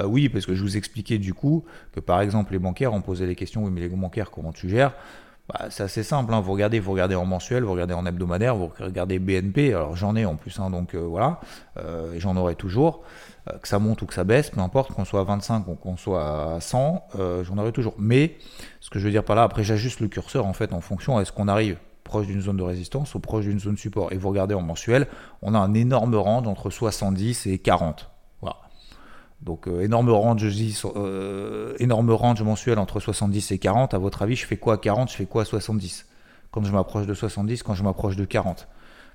Oui, 0.04 0.28
parce 0.28 0.46
que 0.46 0.54
je 0.54 0.62
vous 0.62 0.76
expliquais 0.76 1.18
du 1.18 1.34
coup 1.34 1.64
que 1.92 2.00
par 2.00 2.20
exemple 2.20 2.52
les 2.52 2.58
bancaires 2.58 2.92
ont 2.92 3.02
posé 3.02 3.26
des 3.26 3.34
questions, 3.34 3.64
oui 3.64 3.70
mais 3.72 3.80
les 3.80 3.88
bancaires 3.88 4.30
comment 4.30 4.52
tu 4.52 4.68
gères? 4.68 4.94
Bah, 5.48 5.66
c'est 5.70 5.82
assez 5.82 6.04
simple, 6.04 6.32
hein. 6.32 6.40
vous 6.40 6.52
regardez, 6.52 6.78
vous 6.78 6.92
regardez 6.92 7.16
en 7.16 7.24
mensuel, 7.24 7.64
vous 7.64 7.72
regardez 7.72 7.94
en 7.94 8.06
hebdomadaire, 8.06 8.54
vous 8.54 8.70
regardez 8.78 9.18
BNP, 9.18 9.74
alors 9.74 9.96
j'en 9.96 10.14
ai 10.14 10.24
en 10.24 10.36
plus, 10.36 10.60
hein, 10.60 10.70
donc 10.70 10.94
euh, 10.94 11.00
voilà, 11.00 11.40
euh, 11.78 12.14
et 12.14 12.20
j'en 12.20 12.36
aurai 12.36 12.54
toujours, 12.54 13.02
euh, 13.50 13.58
que 13.58 13.66
ça 13.66 13.80
monte 13.80 14.02
ou 14.02 14.06
que 14.06 14.14
ça 14.14 14.22
baisse, 14.22 14.50
peu 14.50 14.60
importe, 14.60 14.92
qu'on 14.92 15.04
soit 15.04 15.20
à 15.20 15.24
25 15.24 15.66
ou 15.66 15.74
qu'on 15.74 15.96
soit 15.96 16.54
à 16.54 16.60
100, 16.60 17.08
j'en 17.42 17.58
aurai 17.58 17.72
toujours. 17.72 17.94
Mais 17.98 18.36
ce 18.80 18.88
que 18.88 19.00
je 19.00 19.04
veux 19.04 19.10
dire 19.10 19.24
par 19.24 19.34
là, 19.34 19.42
après 19.42 19.64
j'ajuste 19.64 19.98
le 19.98 20.06
curseur 20.06 20.46
en 20.46 20.52
fait 20.52 20.72
en 20.72 20.80
fonction, 20.80 21.20
est-ce 21.20 21.32
qu'on 21.32 21.48
arrive 21.48 21.76
proche 22.04 22.26
d'une 22.26 22.40
zone 22.40 22.58
de 22.58 22.62
résistance 22.62 23.14
ou 23.14 23.20
proche 23.20 23.44
d'une 23.44 23.58
zone 23.58 23.76
support, 23.76 24.12
et 24.12 24.18
vous 24.18 24.28
regardez 24.28 24.54
en 24.54 24.62
mensuel, 24.62 25.08
on 25.40 25.54
a 25.54 25.58
un 25.58 25.74
énorme 25.74 26.14
range 26.14 26.46
entre 26.46 26.70
70 26.70 27.46
et 27.48 27.58
40. 27.58 28.11
Donc 29.42 29.66
euh, 29.66 29.80
énorme 29.80 30.10
range, 30.10 30.40
je 30.40 30.48
dis, 30.48 30.80
euh, 30.96 31.74
énorme 31.78 32.10
range 32.12 32.42
mensuel 32.42 32.78
entre 32.78 33.00
70 33.00 33.50
et 33.52 33.58
40. 33.58 33.94
À 33.94 33.98
votre 33.98 34.22
avis, 34.22 34.36
je 34.36 34.46
fais 34.46 34.56
quoi 34.56 34.74
à 34.74 34.76
40 34.78 35.10
Je 35.10 35.16
fais 35.16 35.26
quoi 35.26 35.42
à 35.42 35.44
70 35.44 36.06
Quand 36.50 36.62
je 36.62 36.72
m'approche 36.72 37.06
de 37.06 37.14
70, 37.14 37.62
quand 37.62 37.74
je 37.74 37.82
m'approche 37.82 38.16
de 38.16 38.24
40 38.24 38.68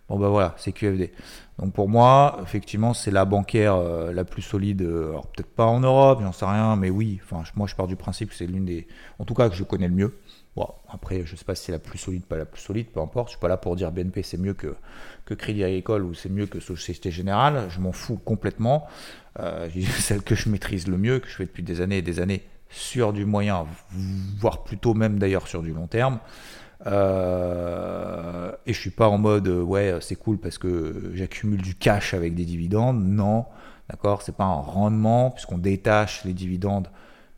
Bon 0.09 0.17
ben 0.17 0.29
voilà, 0.29 0.55
c'est 0.57 0.71
QFD. 0.71 1.11
Donc 1.59 1.73
pour 1.73 1.89
moi, 1.89 2.39
effectivement, 2.41 2.93
c'est 2.93 3.11
la 3.11 3.25
bancaire 3.25 3.75
euh, 3.75 4.13
la 4.13 4.23
plus 4.23 4.41
solide. 4.41 4.81
alors 4.81 5.27
peut-être 5.27 5.53
pas 5.53 5.65
en 5.65 5.81
Europe, 5.81 6.19
j'en 6.21 6.31
sais 6.31 6.45
rien, 6.45 6.77
mais 6.77 6.89
oui. 6.89 7.19
Enfin, 7.23 7.43
moi 7.55 7.67
je 7.67 7.75
pars 7.75 7.87
du 7.87 7.97
principe 7.97 8.29
que 8.29 8.35
c'est 8.35 8.47
l'une 8.47 8.63
des, 8.63 8.87
en 9.19 9.25
tout 9.25 9.33
cas 9.33 9.49
que 9.49 9.55
je 9.55 9.63
connais 9.63 9.89
le 9.89 9.93
mieux. 9.93 10.17
Bon, 10.57 10.67
après, 10.89 11.23
je 11.23 11.33
ne 11.33 11.37
sais 11.37 11.45
pas 11.45 11.53
si 11.53 11.65
c'est 11.65 11.71
la 11.71 11.77
plus 11.77 11.99
solide, 11.99 12.25
pas 12.25 12.35
la 12.35 12.45
plus 12.45 12.61
solide, 12.61 12.87
peu 12.87 12.99
importe. 12.99 13.27
Je 13.27 13.31
suis 13.33 13.39
pas 13.39 13.47
là 13.47 13.57
pour 13.57 13.75
dire 13.75 13.91
BNP 13.91 14.23
c'est 14.23 14.39
mieux 14.39 14.55
que, 14.55 14.75
que 15.25 15.35
Crédit 15.35 15.63
Agricole 15.63 16.03
ou 16.03 16.15
c'est 16.15 16.29
mieux 16.29 16.47
que 16.47 16.59
Société 16.59 17.11
Générale. 17.11 17.67
Je 17.69 17.79
m'en 17.79 17.91
fous 17.91 18.17
complètement. 18.17 18.87
Euh, 19.39 19.69
celle 19.99 20.21
que 20.21 20.35
je 20.35 20.49
maîtrise 20.49 20.87
le 20.87 20.97
mieux, 20.97 21.19
que 21.19 21.27
je 21.27 21.35
fais 21.35 21.45
depuis 21.45 21.63
des 21.63 21.81
années 21.81 21.97
et 21.97 22.01
des 22.01 22.19
années, 22.19 22.43
sur 22.69 23.13
du 23.13 23.25
moyen, 23.25 23.65
voire 24.39 24.63
plutôt 24.63 24.93
même 24.93 25.19
d'ailleurs 25.19 25.47
sur 25.47 25.61
du 25.61 25.73
long 25.73 25.87
terme. 25.87 26.19
Euh, 26.85 28.51
et 28.67 28.73
je 28.73 28.79
suis 28.79 28.91
pas 28.91 29.07
en 29.07 29.17
mode 29.17 29.47
ouais 29.47 29.95
c'est 29.99 30.15
cool 30.15 30.37
parce 30.37 30.59
que 30.59 31.11
j'accumule 31.15 31.61
du 31.61 31.75
cash 31.75 32.13
avec 32.13 32.35
des 32.35 32.45
dividendes. 32.45 33.03
Non, 33.03 33.45
d'accord, 33.89 34.21
c'est 34.21 34.35
pas 34.35 34.43
un 34.43 34.61
rendement 34.61 35.31
puisqu'on 35.31 35.57
détache 35.57 36.23
les 36.23 36.33
dividendes 36.33 36.89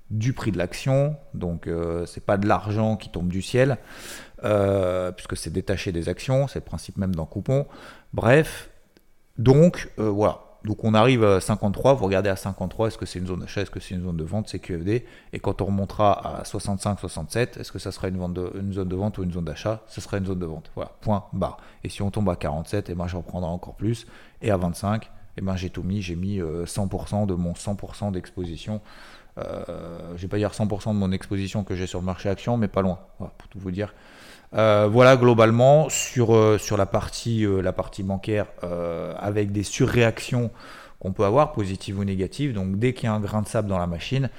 du 0.09 0.33
prix 0.33 0.51
de 0.51 0.57
l'action, 0.57 1.15
donc 1.35 1.67
euh, 1.67 2.05
c'est 2.07 2.25
pas 2.25 2.37
de 2.37 2.47
l'argent 2.47 2.97
qui 2.97 3.09
tombe 3.09 3.27
du 3.27 3.43
ciel, 3.43 3.77
euh, 4.43 5.11
puisque 5.11 5.37
c'est 5.37 5.51
détaché 5.51 5.91
des 5.91 6.09
actions, 6.09 6.47
c'est 6.47 6.59
le 6.59 6.65
principe 6.65 6.97
même 6.97 7.13
d'un 7.13 7.25
coupon. 7.25 7.67
Bref, 8.13 8.71
donc 9.37 9.89
voilà, 9.97 10.48
donc 10.65 10.83
on 10.83 10.93
arrive 10.93 11.23
à 11.23 11.39
53, 11.39 11.93
vous 11.93 12.05
regardez 12.05 12.29
à 12.29 12.35
53, 12.35 12.87
est-ce 12.87 12.97
que 12.97 13.05
c'est 13.05 13.19
une 13.19 13.27
zone 13.27 13.39
d'achat, 13.39 13.61
est-ce 13.61 13.71
que 13.71 13.79
c'est 13.79 13.95
une 13.95 14.03
zone 14.03 14.17
de 14.17 14.23
vente, 14.23 14.49
c'est 14.49 14.59
QFD. 14.59 15.05
Et 15.31 15.39
quand 15.39 15.61
on 15.61 15.65
remontera 15.65 16.39
à 16.39 16.43
65, 16.43 16.99
67, 16.99 17.57
est-ce 17.57 17.71
que 17.71 17.79
ça 17.79 17.91
sera 17.91 18.09
une, 18.09 18.17
zone 18.73 18.89
de 18.89 18.95
vente 18.95 19.17
ou 19.17 19.23
une 19.23 19.31
zone 19.31 19.45
d'achat 19.45 19.81
Ce 19.87 20.01
sera 20.01 20.17
une 20.17 20.25
zone 20.25 20.39
de 20.39 20.45
vente. 20.45 20.69
Voilà, 20.75 20.91
point 20.99 21.25
barre. 21.31 21.57
Et 21.83 21.89
si 21.89 22.01
on 22.01 22.11
tombe 22.11 22.29
à 22.29 22.35
47, 22.35 22.89
et 22.89 22.91
eh 22.91 22.95
ben, 22.95 23.07
je 23.07 23.15
reprendrai 23.15 23.49
encore 23.49 23.75
plus. 23.75 24.05
Et 24.41 24.51
à 24.51 24.57
25, 24.57 25.05
et 25.05 25.07
eh 25.37 25.41
ben, 25.41 25.55
j'ai 25.55 25.69
tout 25.69 25.83
mis, 25.83 26.01
j'ai 26.01 26.15
mis 26.15 26.39
100% 26.39 27.23
euh, 27.23 27.25
de 27.25 27.33
mon 27.35 27.53
100% 27.53 28.11
d'exposition. 28.11 28.81
Euh, 29.37 30.13
je 30.17 30.21
vais 30.23 30.27
pas 30.27 30.37
dire 30.37 30.51
100% 30.51 30.89
de 30.89 30.99
mon 30.99 31.11
exposition 31.13 31.63
que 31.63 31.75
j'ai 31.75 31.87
sur 31.87 31.99
le 31.99 32.05
marché 32.05 32.27
action, 32.27 32.57
mais 32.57 32.67
pas 32.67 32.81
loin, 32.81 32.99
pour 33.17 33.47
tout 33.49 33.59
vous 33.59 33.71
dire. 33.71 33.93
Euh, 34.55 34.87
voilà 34.91 35.15
globalement 35.15 35.89
sur, 35.89 36.35
euh, 36.35 36.57
sur 36.57 36.75
la, 36.75 36.87
partie, 36.87 37.45
euh, 37.45 37.61
la 37.61 37.71
partie 37.71 38.01
bancaire 38.01 38.47
avec 39.17 39.51
des 39.51 39.63
surréactions 39.63 40.51
qu'on 40.99 41.13
peut 41.13 41.23
avoir, 41.23 41.53
positives 41.53 41.99
ou 41.99 42.03
négatives. 42.03 42.53
Donc 42.53 42.77
dès 42.77 42.93
qu'il 42.93 43.05
y 43.05 43.07
a 43.07 43.13
un 43.13 43.19
grain 43.19 43.41
de 43.41 43.47
sable 43.47 43.67
dans 43.67 43.79
la 43.79 43.87
machine, 43.87 44.29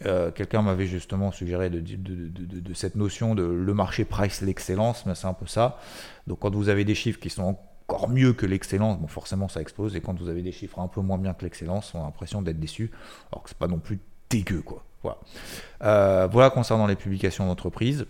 quelqu'un 0.00 0.62
m'avait 0.62 0.86
justement 0.86 1.32
suggéré 1.32 1.70
de, 1.70 2.74
cette 2.74 2.94
notion 2.94 3.34
de 3.34 3.42
le 3.42 3.74
marché 3.74 4.04
price 4.04 4.40
l'excellence, 4.42 5.04
mais 5.06 5.14
c'est 5.14 5.26
un 5.26 5.34
peu 5.34 5.46
ça. 5.46 5.78
Donc 6.26 6.38
quand 6.38 6.54
vous 6.54 6.68
avez 6.68 6.84
des 6.84 6.94
chiffres 6.94 7.18
qui 7.18 7.30
sont 7.30 7.56
encore 7.86 8.08
mieux 8.08 8.32
que 8.32 8.46
l'excellence, 8.46 8.98
forcément 9.08 9.48
ça 9.48 9.60
explose, 9.60 9.96
et 9.96 10.00
quand 10.00 10.18
vous 10.18 10.28
avez 10.28 10.42
des 10.42 10.52
chiffres 10.52 10.78
un 10.78 10.88
peu 10.88 11.00
moins 11.00 11.18
bien 11.18 11.34
que 11.34 11.44
l'excellence, 11.44 11.92
on 11.94 12.00
a 12.00 12.04
l'impression 12.04 12.40
d'être 12.42 12.60
déçu, 12.60 12.90
alors 13.32 13.42
que 13.42 13.50
c'est 13.50 13.58
pas 13.58 13.68
non 13.68 13.78
plus 13.78 13.98
dégueu 14.30 14.62
quoi. 14.62 14.84
Voilà. 15.02 16.26
voilà 16.28 16.50
concernant 16.50 16.86
les 16.86 16.96
publications 16.96 17.46
d'entreprise. 17.46 18.06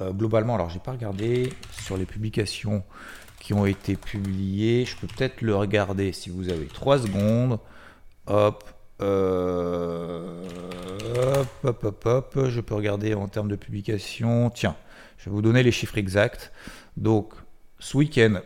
Euh, 0.00 0.12
globalement, 0.12 0.54
alors 0.56 0.70
j'ai 0.70 0.80
pas 0.80 0.92
regardé 0.92 1.52
sur 1.70 1.96
les 1.96 2.06
publications 2.06 2.82
qui 3.40 3.54
ont 3.54 3.66
été 3.66 3.96
publiées. 3.96 4.84
Je 4.84 4.96
peux 4.96 5.06
peut-être 5.06 5.42
le 5.42 5.54
regarder 5.54 6.12
si 6.12 6.30
vous 6.30 6.48
avez 6.48 6.66
3 6.66 7.00
secondes. 7.00 7.58
Hop, 8.26 8.64
euh, 9.02 10.44
hop, 11.16 11.48
hop, 11.64 11.84
hop, 11.84 12.06
hop. 12.06 12.38
Je 12.48 12.60
peux 12.60 12.74
regarder 12.74 13.14
en 13.14 13.28
termes 13.28 13.48
de 13.48 13.56
publication. 13.56 14.50
Tiens, 14.50 14.76
je 15.18 15.26
vais 15.26 15.30
vous 15.30 15.42
donner 15.42 15.62
les 15.62 15.72
chiffres 15.72 15.98
exacts. 15.98 16.52
Donc, 16.96 17.34
ce 17.78 17.96
week-end, 17.96 18.40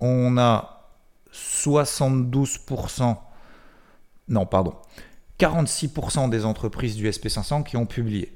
on 0.00 0.36
a 0.38 0.90
72%, 1.32 3.16
non, 4.28 4.46
pardon, 4.46 4.74
46% 5.38 6.30
des 6.30 6.44
entreprises 6.44 6.96
du 6.96 7.08
SP500 7.08 7.64
qui 7.64 7.76
ont 7.76 7.86
publié. 7.86 8.35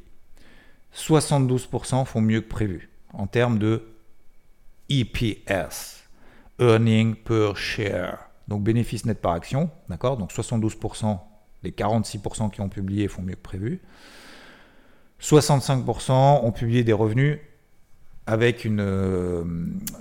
72% 0.95 2.05
font 2.05 2.21
mieux 2.21 2.41
que 2.41 2.49
prévu 2.49 2.91
en 3.13 3.27
termes 3.27 3.59
de 3.59 3.83
EPS, 4.89 6.05
Earning 6.59 7.15
Per 7.15 7.53
Share, 7.55 8.19
donc 8.49 8.63
bénéfice 8.63 9.05
net 9.07 9.21
par 9.21 9.33
action, 9.33 9.71
d'accord? 9.89 10.17
Donc 10.17 10.33
72% 10.33 11.19
des 11.63 11.71
46% 11.71 12.51
qui 12.51 12.61
ont 12.61 12.69
publié 12.69 13.09
font 13.09 13.23
mieux 13.23 13.35
que 13.35 13.41
prévu. 13.41 13.81
65% 15.21 16.45
ont 16.45 16.53
publié 16.53 16.83
des 16.83 16.93
revenus 16.93 17.39
avec 18.27 18.65
une, 18.65 18.81
euh, 18.81 19.45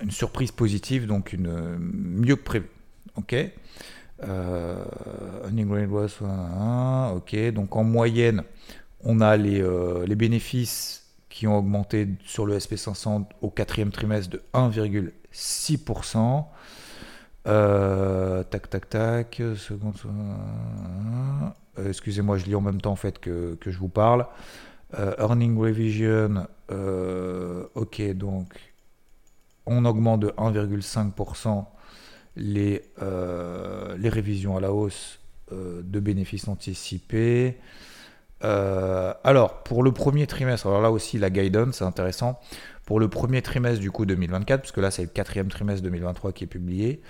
surprise 0.10 0.52
positive, 0.52 1.08
donc 1.08 1.34
une, 1.34 1.78
mieux 1.80 2.36
que 2.36 2.44
prévu. 2.44 2.70
Ok? 3.16 3.36
Euh, 4.24 4.84
Earning 5.44 5.72
Rate 5.72 5.90
was, 5.90 7.16
ok, 7.16 7.52
donc 7.52 7.76
en 7.76 7.84
moyenne, 7.84 8.44
on 9.04 9.22
a 9.22 9.38
euh, 9.38 10.06
les, 10.06 10.16
bénéfices 10.16 11.06
qui 11.30 11.48
ont 11.48 11.58
augmenté 11.58 12.08
sur 12.26 12.46
le 12.46 12.58
SP500 12.58 13.26
au 13.42 13.50
quatrième 13.50 13.92
trimestre 13.92 14.30
de 14.30 14.42
1,6%. 14.54 16.46
Euh, 17.48 18.44
tac, 18.44 18.70
tac, 18.70 18.90
tac. 18.90 19.40
Euh, 19.40 19.56
excusez-moi, 21.88 22.38
je 22.38 22.46
lis 22.46 22.56
en 22.56 22.62
même 22.62 22.82
temps 22.82 22.92
en 22.92 22.98
fait 22.98 23.20
que, 23.20 23.58
je 23.66 23.78
vous 23.78 23.90
parle. 23.90 24.28
earning 24.98 25.58
revision, 25.58 26.48
ok, 27.76 28.02
donc 28.14 28.74
on 29.66 29.86
augmente 29.86 30.22
de 30.22 30.30
1,5% 30.30 31.66
les, 32.36 32.84
les 33.98 34.10
révisions 34.10 34.58
à 34.58 34.60
la 34.60 34.74
hausse 34.74 35.20
de 35.52 36.00
bénéfices 36.00 36.48
anticipés. 36.48 37.58
Euh, 38.44 39.14
alors, 39.24 39.64
pour 39.64 39.84
le 39.84 39.92
premier 39.92 40.28
trimestre, 40.28 40.68
alors 40.68 40.82
là 40.82 40.92
aussi 40.92 41.18
la 41.18 41.30
guidance, 41.30 41.78
c'est 41.78 41.84
intéressant. 41.84 42.40
Pour 42.86 43.00
le 43.00 43.08
premier 43.08 43.42
trimestre 43.42 43.80
du 43.80 43.92
coup 43.92 44.06
2024, 44.06 44.62
puisque 44.62 44.78
là 44.78 44.92
c'est 44.92 45.04
le 45.04 45.10
quatrième 45.10 45.50
trimestre 45.50 45.84
2023 45.84 46.32
qui 46.32 46.46
est 46.46 46.48
publié, 46.48 47.02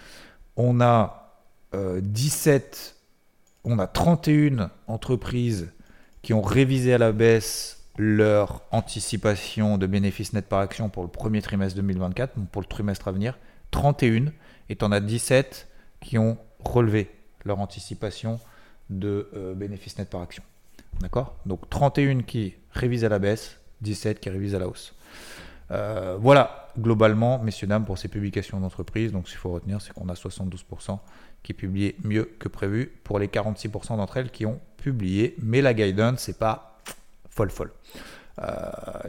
on 0.56 0.82
a 0.82 1.42
17, 1.74 2.96
euh, 2.96 3.72
on 3.72 3.80
a 3.80 3.88
31 3.88 4.72
entreprises 4.88 5.72
qui 6.22 6.34
ont 6.34 6.42
révisé 6.42 6.94
à 6.94 6.98
la 6.98 7.12
baisse 7.12 7.80
leur 7.98 8.62
anticipation 8.72 9.78
de 9.78 9.86
bénéfices 9.86 10.34
net 10.34 10.48
par 10.48 10.60
action 10.60 10.90
pour 10.90 11.04
le 11.04 11.10
premier 11.10 11.42
trimestre 11.42 11.76
2024, 11.76 12.38
donc 12.38 12.50
pour 12.50 12.62
le 12.62 12.68
trimestre 12.68 13.08
à 13.08 13.12
venir. 13.12 13.38
31, 13.72 14.32
et 14.70 14.78
on 14.82 14.92
a 14.92 15.00
17 15.00 15.68
qui 16.02 16.18
ont 16.18 16.38
relevé 16.64 17.10
leur 17.46 17.60
anticipation 17.60 18.40
de 18.90 19.30
euh, 19.36 19.54
bénéfices 19.54 19.98
net 19.98 20.10
par 20.10 20.22
action. 20.22 20.44
D'accord 21.00 21.36
Donc 21.46 21.70
31 21.70 22.24
qui 22.24 22.56
révisent 22.72 23.06
à 23.06 23.10
la 23.10 23.20
baisse, 23.20 23.60
17 23.82 24.20
qui 24.20 24.30
révisent 24.30 24.56
à 24.56 24.60
la 24.60 24.68
hausse. 24.68 24.94
Euh, 25.72 26.18
voilà, 26.20 26.70
globalement, 26.80 27.40
messieurs, 27.40 27.68
dames, 27.68 27.86
pour 27.86 27.98
ces 27.98 28.08
publications 28.08 28.60
d'entreprise. 28.60 29.12
Donc, 29.12 29.28
ce 29.28 29.34
qu'il 29.34 29.40
faut 29.40 29.52
retenir, 29.52 29.82
c'est 29.82 29.94
qu'on 29.94 30.10
a 30.10 30.14
72% 30.14 31.00
qui 31.44 31.54
publient 31.54 31.96
mieux 32.04 32.26
que 32.40 32.48
prévu 32.48 32.92
pour 33.04 33.20
les 33.20 33.28
46% 33.28 33.98
d'entre 33.98 34.18
elles 34.18 34.32
qui 34.32 34.46
ont 34.46 34.60
publié. 34.78 35.36
Mais 35.42 35.62
la 35.62 35.74
guidance, 35.74 36.20
c'est 36.20 36.40
pas 36.40 36.80
folle 37.30 37.52
folle. 37.52 37.72
Euh, 38.42 38.46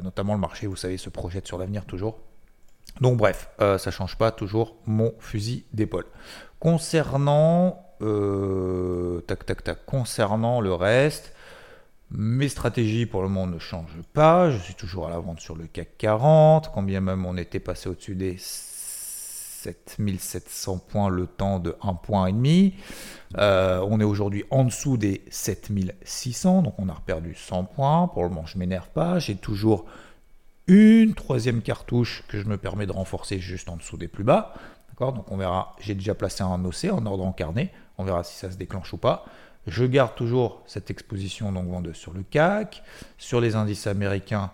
notamment 0.03 0.35
le 0.35 0.41
marché, 0.41 0.67
vous 0.67 0.77
savez, 0.77 0.97
se 0.97 1.09
projette 1.09 1.47
sur 1.47 1.59
l'avenir 1.59 1.85
toujours. 1.87 2.19
Donc 3.01 3.17
bref, 3.17 3.49
euh, 3.61 3.79
ça 3.79 3.91
change 3.91 4.17
pas 4.17 4.31
toujours 4.31 4.77
mon 4.87 5.15
fusil 5.19 5.65
d'épaule. 5.73 6.07
Concernant, 6.59 7.87
tac 9.27 9.47
tac 9.47 9.65
tac, 9.65 9.87
concernant 9.87 10.61
le 10.61 10.75
reste, 10.75 11.33
mes 12.11 12.49
stratégies 12.49 13.07
pour 13.07 13.23
le 13.23 13.29
moment 13.29 13.47
ne 13.47 13.59
changent 13.59 14.03
pas. 14.13 14.51
Je 14.51 14.59
suis 14.59 14.75
toujours 14.75 15.07
à 15.07 15.11
la 15.11 15.19
vente 15.19 15.41
sur 15.41 15.57
le 15.57 15.67
CAC 15.67 15.97
40, 15.99 16.71
quand 16.73 16.83
bien 16.83 17.01
même 17.01 17.25
on 17.25 17.37
était 17.37 17.61
passé 17.61 17.89
au-dessus 17.89 18.15
des 18.15 18.37
7700 18.39 20.79
points 20.79 21.09
le 21.09 21.27
temps 21.27 21.59
de 21.59 21.77
1 21.83 21.95
point. 21.95 22.33
Euh, 23.37 23.87
on 23.89 24.01
est 24.01 24.05
aujourd'hui 24.05 24.45
en 24.51 24.65
dessous 24.65 24.97
des 24.97 25.23
7600, 25.31 26.63
donc 26.63 26.75
on 26.79 26.89
a 26.89 26.97
perdu 27.07 27.35
100 27.35 27.65
points. 27.65 28.09
Pour 28.09 28.25
le 28.25 28.31
moment, 28.31 28.47
je 28.47 28.59
m'énerve 28.59 28.89
pas. 28.89 29.19
J'ai 29.19 29.37
toujours 29.37 29.85
une 30.67 31.15
troisième 31.15 31.63
cartouche 31.63 32.25
que 32.29 32.41
je 32.41 32.47
me 32.47 32.57
permets 32.57 32.87
de 32.87 32.93
renforcer 32.93 33.39
juste 33.39 33.69
en 33.69 33.77
dessous 33.77 33.97
des 33.97 34.09
plus 34.09 34.25
bas. 34.25 34.55
D'accord? 34.89 35.13
Donc 35.13 35.31
on 35.31 35.37
verra. 35.37 35.77
J'ai 35.81 35.95
déjà 35.95 36.15
placé 36.15 36.43
un 36.43 36.65
OC 36.65 36.87
en 36.91 37.07
ordre 37.07 37.25
encarné. 37.25 37.71
On 37.99 38.05
verra 38.05 38.25
si 38.25 38.37
ça 38.37 38.51
se 38.51 38.57
déclenche 38.57 38.93
ou 38.93 38.99
pas. 38.99 39.25
Je 39.67 39.85
garde 39.85 40.15
toujours 40.15 40.63
cette 40.67 40.91
exposition 40.91 41.53
donc 41.53 41.69
vendeuse 41.69 41.97
sur 41.97 42.13
le 42.13 42.23
CAC, 42.23 42.83
sur 43.19 43.41
les 43.41 43.57
indices 43.57 43.87
américains, 43.87 44.51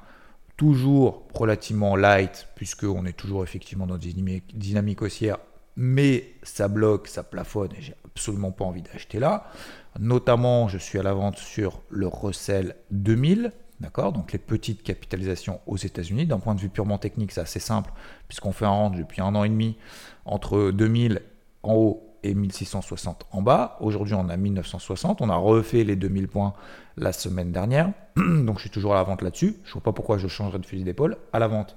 toujours 0.57 1.27
relativement 1.35 1.97
light, 1.97 2.49
puisqu'on 2.55 3.05
est 3.07 3.17
toujours 3.17 3.45
effectivement 3.45 3.87
dans 3.87 3.99
une 3.99 4.41
dynamique 4.53 5.03
haussière, 5.03 5.39
mais 5.77 6.33
ça 6.43 6.69
bloque, 6.69 7.09
ça 7.09 7.23
plafonne 7.23 7.71
et 7.79 7.83
j'ai 7.83 7.95
absolument 8.05 8.51
pas 8.51 8.65
envie 8.65 8.83
d'acheter 8.83 9.19
là. 9.19 9.51
Notamment, 9.99 10.69
je 10.69 10.79
suis 10.79 10.99
à 10.99 11.03
la 11.03 11.13
vente 11.13 11.39
sur 11.39 11.81
le 11.91 12.09
Russell 12.09 12.75
2000, 12.91 13.53
d'accord 13.81 14.13
Donc 14.13 14.33
les 14.33 14.39
petites 14.39 14.83
capitalisations 14.83 15.61
aux 15.67 15.77
États-Unis. 15.77 16.27
D'un 16.27 16.39
point 16.39 16.55
de 16.55 16.61
vue 16.61 16.69
purement 16.69 16.99
technique, 16.99 17.33
c'est 17.33 17.43
assez 17.43 17.61
simple, 17.61 17.93
puisqu'on 18.29 18.53
fait 18.53 18.65
un 18.65 18.71
range 18.71 18.97
depuis 18.97 19.21
un 19.21 19.35
an 19.35 19.45
et 19.45 19.49
demi 19.49 19.77
entre 20.25 20.71
2000 20.71 21.23
en 21.63 21.75
haut 21.75 22.06
et 22.27 22.35
1660 22.35 23.27
en 23.31 23.43
bas. 23.43 23.77
Aujourd'hui, 23.81 24.15
on 24.15 24.29
a 24.29 24.37
1960. 24.37 25.21
On 25.21 25.31
a 25.31 25.37
refait 25.37 25.85
les 25.85 25.97
2000 25.97 26.29
points 26.29 26.55
la 26.97 27.13
semaine 27.13 27.53
dernière. 27.53 27.93
Donc, 28.17 28.57
je 28.57 28.63
suis 28.63 28.71
toujours 28.71 28.93
à 28.93 28.97
la 28.97 29.03
vente 29.05 29.23
là-dessus. 29.23 29.57
Je 29.65 29.71
ne 29.71 29.73
vois 29.75 29.83
pas 29.83 29.93
pourquoi 29.93 30.19
je 30.19 30.27
changerais 30.27 30.59
de 30.59 30.67
fusil 30.67 30.85
d'épaule. 30.85 31.17
À 31.33 31.39
la 31.39 31.49
vente 31.49 31.77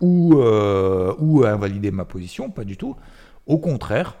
ou, 0.00 0.38
euh, 0.38 1.14
ou 1.18 1.44
à 1.44 1.50
invalider 1.50 1.90
ma 1.90 2.04
position, 2.04 2.50
pas 2.50 2.64
du 2.64 2.76
tout. 2.76 2.96
Au 3.46 3.58
contraire, 3.58 4.16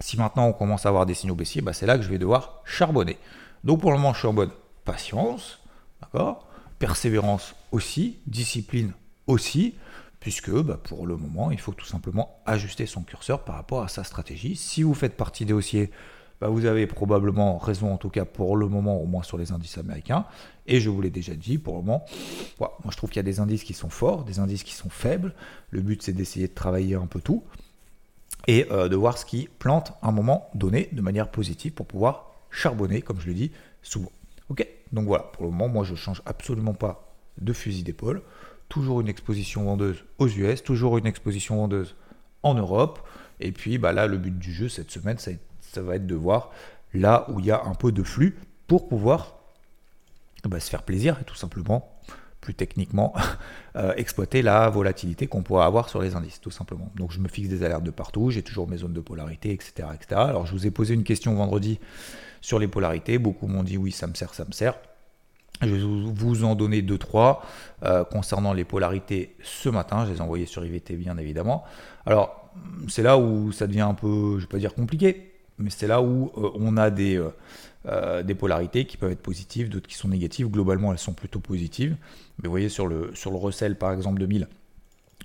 si 0.00 0.18
maintenant 0.18 0.46
on 0.46 0.52
commence 0.52 0.86
à 0.86 0.90
avoir 0.90 1.06
des 1.06 1.14
signaux 1.14 1.34
baissiers, 1.34 1.62
bah 1.62 1.72
c'est 1.72 1.86
là 1.86 1.96
que 1.96 2.04
je 2.04 2.10
vais 2.10 2.18
devoir 2.18 2.60
charbonner. 2.64 3.16
Donc, 3.64 3.80
pour 3.80 3.90
le 3.90 3.98
moment, 3.98 4.12
je 4.12 4.20
suis 4.20 4.28
en 4.28 4.34
bonne 4.34 4.50
patience. 4.84 5.60
Persévérance 6.78 7.54
aussi, 7.72 8.18
discipline 8.26 8.92
aussi, 9.26 9.74
puisque 10.20 10.50
bah, 10.50 10.78
pour 10.82 11.06
le 11.06 11.16
moment, 11.16 11.50
il 11.50 11.60
faut 11.60 11.72
tout 11.72 11.86
simplement 11.86 12.40
ajuster 12.46 12.86
son 12.86 13.02
curseur 13.02 13.44
par 13.44 13.56
rapport 13.56 13.82
à 13.82 13.88
sa 13.88 14.04
stratégie. 14.04 14.56
Si 14.56 14.82
vous 14.82 14.94
faites 14.94 15.16
partie 15.16 15.44
des 15.44 15.52
haussiers, 15.52 15.90
bah, 16.40 16.48
vous 16.48 16.66
avez 16.66 16.86
probablement 16.86 17.58
raison, 17.58 17.92
en 17.92 17.96
tout 17.96 18.10
cas 18.10 18.24
pour 18.24 18.56
le 18.56 18.68
moment, 18.68 19.00
au 19.00 19.06
moins 19.06 19.22
sur 19.22 19.38
les 19.38 19.52
indices 19.52 19.78
américains. 19.78 20.24
Et 20.66 20.80
je 20.80 20.90
vous 20.90 21.00
l'ai 21.00 21.10
déjà 21.10 21.34
dit, 21.34 21.58
pour 21.58 21.76
le 21.76 21.82
moment, 21.82 22.04
moi 22.60 22.72
je 22.90 22.96
trouve 22.96 23.10
qu'il 23.10 23.18
y 23.18 23.20
a 23.20 23.24
des 23.24 23.40
indices 23.40 23.64
qui 23.64 23.74
sont 23.74 23.90
forts, 23.90 24.24
des 24.24 24.38
indices 24.38 24.62
qui 24.62 24.74
sont 24.74 24.90
faibles. 24.90 25.34
Le 25.70 25.80
but, 25.80 26.02
c'est 26.02 26.12
d'essayer 26.12 26.48
de 26.48 26.54
travailler 26.54 26.94
un 26.94 27.06
peu 27.06 27.20
tout 27.20 27.42
et 28.46 28.66
euh, 28.70 28.88
de 28.88 28.96
voir 28.96 29.18
ce 29.18 29.24
qui 29.24 29.48
plante 29.58 29.92
à 30.02 30.08
un 30.08 30.12
moment 30.12 30.48
donné 30.54 30.88
de 30.92 31.02
manière 31.02 31.30
positive 31.30 31.72
pour 31.72 31.86
pouvoir 31.86 32.32
charbonner, 32.50 33.02
comme 33.02 33.20
je 33.20 33.26
le 33.26 33.34
dis 33.34 33.52
souvent. 33.82 34.12
Ok? 34.48 34.66
Donc 34.92 35.06
voilà, 35.06 35.24
pour 35.24 35.44
le 35.44 35.50
moment, 35.50 35.68
moi 35.68 35.84
je 35.84 35.92
ne 35.92 35.96
change 35.96 36.22
absolument 36.24 36.74
pas 36.74 37.14
de 37.40 37.52
fusil 37.52 37.82
d'épaule. 37.82 38.22
Toujours 38.68 39.00
une 39.00 39.08
exposition 39.08 39.64
vendeuse 39.64 40.04
aux 40.18 40.28
US, 40.28 40.62
toujours 40.62 40.98
une 40.98 41.06
exposition 41.06 41.56
vendeuse 41.56 41.96
en 42.42 42.54
Europe. 42.54 43.00
Et 43.40 43.52
puis 43.52 43.78
bah 43.78 43.92
là, 43.92 44.06
le 44.06 44.18
but 44.18 44.38
du 44.38 44.52
jeu 44.52 44.68
cette 44.68 44.90
semaine, 44.90 45.18
ça, 45.18 45.82
va 45.82 45.96
être 45.96 46.06
de 46.06 46.14
voir 46.14 46.50
là 46.92 47.26
où 47.28 47.40
il 47.40 47.46
y 47.46 47.50
a 47.50 47.62
un 47.64 47.74
peu 47.74 47.92
de 47.92 48.02
flux 48.02 48.36
pour 48.66 48.88
pouvoir 48.88 49.36
bah, 50.44 50.60
se 50.60 50.68
faire 50.68 50.82
plaisir 50.82 51.18
et 51.20 51.24
tout 51.24 51.34
simplement 51.34 51.98
plus 52.40 52.54
techniquement, 52.54 53.14
euh, 53.76 53.92
exploiter 53.96 54.42
la 54.42 54.70
volatilité 54.70 55.26
qu'on 55.26 55.42
pourrait 55.42 55.64
avoir 55.64 55.88
sur 55.88 56.00
les 56.00 56.14
indices, 56.14 56.40
tout 56.40 56.50
simplement. 56.50 56.90
Donc 56.94 57.12
je 57.12 57.18
me 57.18 57.28
fixe 57.28 57.48
des 57.48 57.62
alertes 57.62 57.82
de 57.82 57.90
partout, 57.90 58.30
j'ai 58.30 58.42
toujours 58.42 58.68
mes 58.68 58.78
zones 58.78 58.92
de 58.92 59.00
polarité, 59.00 59.52
etc., 59.52 59.88
etc. 59.94 60.20
Alors 60.20 60.46
je 60.46 60.52
vous 60.52 60.66
ai 60.66 60.70
posé 60.70 60.94
une 60.94 61.04
question 61.04 61.34
vendredi 61.34 61.78
sur 62.40 62.58
les 62.58 62.68
polarités, 62.68 63.18
beaucoup 63.18 63.48
m'ont 63.48 63.64
dit 63.64 63.76
oui, 63.76 63.92
ça 63.92 64.06
me 64.06 64.14
sert, 64.14 64.34
ça 64.34 64.44
me 64.44 64.52
sert. 64.52 64.78
Je 65.62 65.66
vais 65.66 65.80
vous 65.80 66.44
en 66.44 66.54
donner 66.54 66.82
deux, 66.82 66.98
trois 66.98 67.44
euh, 67.82 68.04
concernant 68.04 68.52
les 68.52 68.64
polarités 68.64 69.34
ce 69.42 69.68
matin. 69.68 70.04
Je 70.06 70.12
les 70.12 70.18
ai 70.18 70.20
envoyés 70.20 70.46
sur 70.46 70.64
IVT, 70.64 70.96
bien 70.96 71.16
évidemment. 71.18 71.64
Alors, 72.06 72.50
c'est 72.88 73.02
là 73.02 73.18
où 73.18 73.50
ça 73.52 73.66
devient 73.66 73.80
un 73.80 73.94
peu, 73.94 74.32
je 74.32 74.36
ne 74.36 74.40
vais 74.40 74.46
pas 74.46 74.58
dire 74.58 74.74
compliqué, 74.74 75.32
mais 75.58 75.70
c'est 75.70 75.88
là 75.88 76.00
où 76.00 76.30
euh, 76.36 76.50
on 76.54 76.76
a 76.76 76.90
des, 76.90 77.20
euh, 77.86 78.22
des 78.22 78.34
polarités 78.34 78.84
qui 78.84 78.96
peuvent 78.96 79.10
être 79.10 79.22
positives, 79.22 79.68
d'autres 79.68 79.88
qui 79.88 79.96
sont 79.96 80.08
négatives. 80.08 80.48
Globalement, 80.48 80.92
elles 80.92 80.98
sont 80.98 81.12
plutôt 81.12 81.40
positives. 81.40 81.96
Mais 82.38 82.46
vous 82.46 82.52
voyez, 82.52 82.68
sur 82.68 82.86
le, 82.86 83.10
sur 83.14 83.30
le 83.32 83.36
recel, 83.36 83.76
par 83.76 83.92
exemple, 83.92 84.20
2000, 84.20 84.46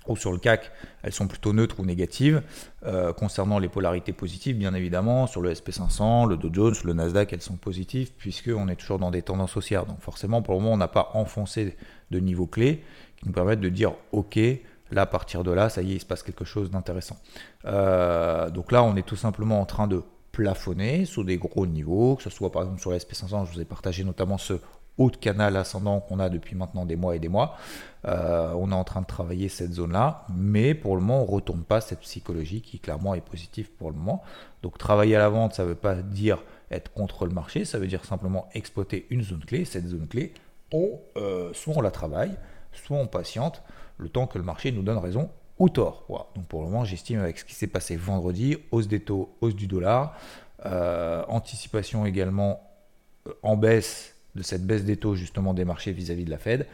ou 0.08 0.16
sur 0.16 0.32
le 0.32 0.38
CAC, 0.38 0.70
elles 1.02 1.12
sont 1.12 1.26
plutôt 1.26 1.52
neutres 1.52 1.80
ou 1.80 1.84
négatives. 1.84 2.42
Euh, 2.84 3.12
concernant 3.12 3.58
les 3.58 3.68
polarités 3.68 4.12
positives, 4.12 4.56
bien 4.56 4.74
évidemment, 4.74 5.26
sur 5.26 5.40
le 5.40 5.52
SP500, 5.52 6.28
le 6.28 6.36
Dow 6.36 6.50
Jones, 6.52 6.74
le 6.84 6.92
Nasdaq, 6.92 7.32
elles 7.32 7.42
sont 7.42 7.56
positives, 7.56 8.12
puisqu'on 8.12 8.68
est 8.68 8.76
toujours 8.76 8.98
dans 8.98 9.10
des 9.10 9.22
tendances 9.22 9.56
haussières. 9.56 9.86
Donc 9.86 10.00
forcément, 10.00 10.42
pour 10.42 10.54
le 10.54 10.60
moment, 10.60 10.74
on 10.74 10.78
n'a 10.78 10.88
pas 10.88 11.10
enfoncé 11.14 11.76
de 12.10 12.18
niveau 12.20 12.46
clé 12.46 12.82
qui 13.16 13.26
nous 13.26 13.32
permettent 13.32 13.60
de 13.60 13.68
dire, 13.68 13.94
OK, 14.12 14.38
là, 14.90 15.02
à 15.02 15.06
partir 15.06 15.44
de 15.44 15.50
là, 15.50 15.68
ça 15.68 15.82
y 15.82 15.92
est, 15.92 15.96
il 15.96 16.00
se 16.00 16.06
passe 16.06 16.22
quelque 16.22 16.44
chose 16.44 16.70
d'intéressant. 16.70 17.16
Euh, 17.64 18.50
donc 18.50 18.72
là, 18.72 18.82
on 18.82 18.96
est 18.96 19.06
tout 19.06 19.16
simplement 19.16 19.60
en 19.60 19.66
train 19.66 19.86
de 19.86 20.02
plafonner 20.32 21.04
sous 21.04 21.22
des 21.22 21.38
gros 21.38 21.64
niveaux, 21.64 22.16
que 22.16 22.24
ce 22.24 22.30
soit 22.30 22.50
par 22.50 22.62
exemple 22.62 22.80
sur 22.80 22.92
sp 22.98 23.14
500 23.14 23.44
je 23.46 23.52
vous 23.52 23.60
ai 23.60 23.64
partagé 23.64 24.02
notamment 24.02 24.36
ce 24.36 24.54
haut 24.98 25.10
de 25.10 25.16
canal 25.16 25.56
ascendant 25.56 26.00
qu'on 26.00 26.20
a 26.20 26.28
depuis 26.28 26.54
maintenant 26.54 26.84
des 26.84 26.96
mois 26.96 27.16
et 27.16 27.18
des 27.18 27.28
mois. 27.28 27.56
Euh, 28.06 28.52
on 28.56 28.70
est 28.70 28.74
en 28.74 28.84
train 28.84 29.00
de 29.00 29.06
travailler 29.06 29.48
cette 29.48 29.72
zone-là, 29.72 30.26
mais 30.34 30.74
pour 30.74 30.94
le 30.94 31.00
moment, 31.00 31.22
on 31.22 31.26
ne 31.26 31.30
retourne 31.30 31.64
pas 31.64 31.80
cette 31.80 32.00
psychologie 32.00 32.60
qui 32.60 32.78
clairement 32.78 33.14
est 33.14 33.20
positive 33.20 33.70
pour 33.72 33.90
le 33.90 33.96
moment. 33.96 34.22
Donc 34.62 34.78
travailler 34.78 35.16
à 35.16 35.20
la 35.20 35.28
vente, 35.28 35.54
ça 35.54 35.64
ne 35.64 35.68
veut 35.68 35.74
pas 35.74 35.96
dire 35.96 36.42
être 36.70 36.92
contre 36.92 37.26
le 37.26 37.32
marché, 37.32 37.64
ça 37.64 37.78
veut 37.78 37.86
dire 37.86 38.04
simplement 38.04 38.48
exploiter 38.54 39.06
une 39.10 39.22
zone 39.22 39.44
clé. 39.44 39.64
Cette 39.64 39.86
zone 39.86 40.06
clé, 40.06 40.32
euh, 40.74 41.50
soit 41.52 41.74
on 41.76 41.80
la 41.80 41.90
travaille, 41.90 42.36
soit 42.72 42.96
on 42.96 43.06
patiente 43.06 43.62
le 43.96 44.08
temps 44.08 44.26
que 44.26 44.38
le 44.38 44.44
marché 44.44 44.72
nous 44.72 44.82
donne 44.82 44.98
raison 44.98 45.30
ou 45.58 45.68
tort. 45.68 46.04
Donc 46.34 46.46
pour 46.46 46.62
le 46.62 46.68
moment, 46.68 46.84
j'estime 46.84 47.20
avec 47.20 47.38
ce 47.38 47.44
qui 47.44 47.54
s'est 47.54 47.68
passé 47.68 47.96
vendredi, 47.96 48.56
hausse 48.70 48.88
des 48.88 49.00
taux, 49.00 49.36
hausse 49.40 49.54
du 49.54 49.66
dollar, 49.66 50.16
euh, 50.66 51.24
anticipation 51.28 52.06
également 52.06 52.60
en 53.42 53.56
baisse 53.56 54.13
de 54.34 54.42
cette 54.42 54.66
baisse 54.66 54.84
des 54.84 54.96
taux 54.96 55.14
justement 55.14 55.54
des 55.54 55.64
marchés 55.64 55.92
vis-à-vis 55.92 56.24
de 56.24 56.30
la 56.30 56.38
Fed. 56.38 56.66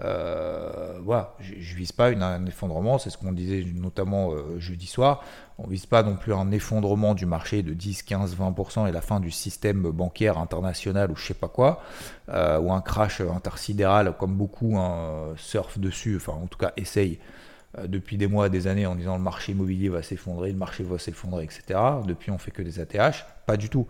Euh, 0.00 0.98
voilà, 1.02 1.34
je, 1.40 1.54
ne 1.54 1.76
vise 1.76 1.92
pas 1.92 2.08
un 2.08 2.46
effondrement, 2.46 2.98
c'est 2.98 3.10
ce 3.10 3.18
qu'on 3.18 3.32
disait 3.32 3.64
notamment 3.74 4.32
jeudi 4.58 4.86
soir. 4.86 5.24
On 5.58 5.66
vise 5.66 5.86
pas 5.86 6.04
non 6.04 6.16
plus 6.16 6.32
un 6.32 6.52
effondrement 6.52 7.14
du 7.14 7.26
marché 7.26 7.62
de 7.62 7.74
10, 7.74 8.04
15, 8.04 8.36
20% 8.36 8.88
et 8.88 8.92
la 8.92 9.00
fin 9.00 9.18
du 9.18 9.32
système 9.32 9.90
bancaire 9.90 10.38
international 10.38 11.10
ou 11.10 11.16
je 11.16 11.26
sais 11.26 11.34
pas 11.34 11.48
quoi, 11.48 11.82
ou 12.28 12.72
un 12.72 12.80
crash 12.80 13.20
intersidéral 13.20 14.16
comme 14.16 14.36
beaucoup 14.36 14.76
hein, 14.76 15.34
surfent 15.36 15.80
dessus, 15.80 16.16
enfin 16.16 16.34
en 16.34 16.46
tout 16.46 16.58
cas 16.58 16.72
essayent 16.76 17.18
euh, 17.18 17.47
depuis 17.86 18.16
des 18.16 18.26
mois, 18.26 18.48
des 18.48 18.66
années 18.66 18.86
en 18.86 18.94
disant 18.94 19.16
le 19.16 19.22
marché 19.22 19.52
immobilier 19.52 19.88
va 19.88 20.02
s'effondrer, 20.02 20.52
le 20.52 20.58
marché 20.58 20.82
va 20.84 20.98
s'effondrer, 20.98 21.44
etc. 21.44 21.78
Depuis, 22.06 22.30
on 22.30 22.38
fait 22.38 22.50
que 22.50 22.62
des 22.62 22.80
ATH. 22.80 23.26
Pas 23.46 23.56
du 23.56 23.68
tout. 23.68 23.86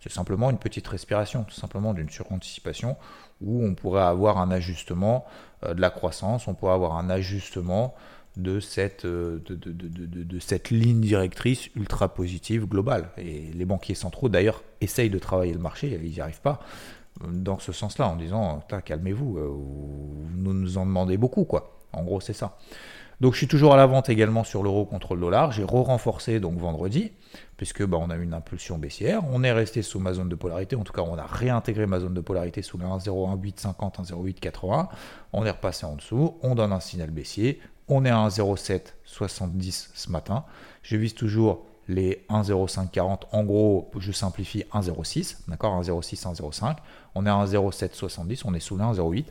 C'est 0.00 0.12
simplement 0.12 0.50
une 0.50 0.58
petite 0.58 0.86
respiration, 0.86 1.44
tout 1.44 1.54
simplement 1.54 1.94
d'une 1.94 2.10
suranticipation 2.10 2.96
où 3.42 3.64
on 3.64 3.74
pourrait 3.74 4.02
avoir 4.02 4.38
un 4.38 4.50
ajustement 4.50 5.24
euh, 5.64 5.74
de 5.74 5.80
la 5.80 5.90
croissance, 5.90 6.48
on 6.48 6.54
pourrait 6.54 6.74
avoir 6.74 6.96
un 6.96 7.10
ajustement 7.10 7.94
de 8.36 8.60
cette, 8.60 9.04
euh, 9.04 9.42
de, 9.46 9.54
de, 9.54 9.72
de, 9.72 10.06
de, 10.06 10.38
cette 10.38 10.70
ligne 10.70 11.00
directrice 11.00 11.68
ultra 11.74 12.14
positive 12.14 12.66
globale. 12.66 13.10
Et 13.18 13.50
les 13.52 13.64
banquiers 13.64 13.94
centraux, 13.94 14.28
d'ailleurs, 14.28 14.62
essayent 14.80 15.10
de 15.10 15.18
travailler 15.18 15.52
le 15.52 15.58
marché, 15.58 15.98
ils 16.02 16.12
n'y 16.12 16.20
arrivent 16.20 16.40
pas 16.40 16.60
dans 17.28 17.58
ce 17.58 17.72
sens-là, 17.72 18.08
en 18.08 18.16
disant 18.16 18.64
calmez-vous, 18.86 19.34
vous 19.34 20.54
nous 20.54 20.78
en 20.78 20.86
demandez 20.86 21.18
beaucoup, 21.18 21.44
quoi. 21.44 21.78
En 21.92 22.04
gros, 22.04 22.22
c'est 22.22 22.32
ça. 22.32 22.56
Donc 23.22 23.34
je 23.34 23.38
suis 23.38 23.46
toujours 23.46 23.72
à 23.72 23.76
la 23.76 23.86
vente 23.86 24.08
également 24.08 24.42
sur 24.42 24.64
l'euro 24.64 24.84
contre 24.84 25.14
le 25.14 25.20
dollar. 25.20 25.52
J'ai 25.52 25.62
re-renforcé 25.62 26.40
donc 26.40 26.58
vendredi, 26.58 27.12
puisque 27.56 27.86
bah, 27.86 27.96
on 28.00 28.10
a 28.10 28.16
eu 28.16 28.24
une 28.24 28.34
impulsion 28.34 28.78
baissière. 28.78 29.22
On 29.30 29.44
est 29.44 29.52
resté 29.52 29.82
sous 29.82 30.00
ma 30.00 30.12
zone 30.12 30.28
de 30.28 30.34
polarité. 30.34 30.74
En 30.74 30.82
tout 30.82 30.92
cas, 30.92 31.02
on 31.02 31.16
a 31.16 31.24
réintégré 31.24 31.86
ma 31.86 32.00
zone 32.00 32.14
de 32.14 32.20
polarité 32.20 32.62
sous 32.62 32.78
le 32.78 32.84
1,01850, 32.84 34.00
1,0880. 34.10 34.88
On 35.32 35.46
est 35.46 35.50
repassé 35.52 35.86
en 35.86 35.94
dessous. 35.94 36.34
On 36.42 36.56
donne 36.56 36.72
un 36.72 36.80
signal 36.80 37.10
baissier. 37.10 37.60
On 37.86 38.04
est 38.04 38.10
à 38.10 38.26
1,0770 38.26 39.90
ce 39.94 40.10
matin. 40.10 40.44
Je 40.82 40.96
vise 40.96 41.14
toujours 41.14 41.64
les 41.86 42.24
1,0540. 42.28 43.20
En 43.30 43.44
gros, 43.44 43.88
je 44.00 44.10
simplifie 44.10 44.64
1,06. 44.74 45.42
D'accord? 45.46 45.80
1,06, 45.80 46.24
1,05. 46.24 46.76
On 47.14 47.24
est 47.24 47.30
à 47.30 47.44
1,0770. 47.44 48.42
On 48.46 48.54
est 48.54 48.58
sous 48.58 48.76
le 48.76 48.82
1,08. 48.82 49.26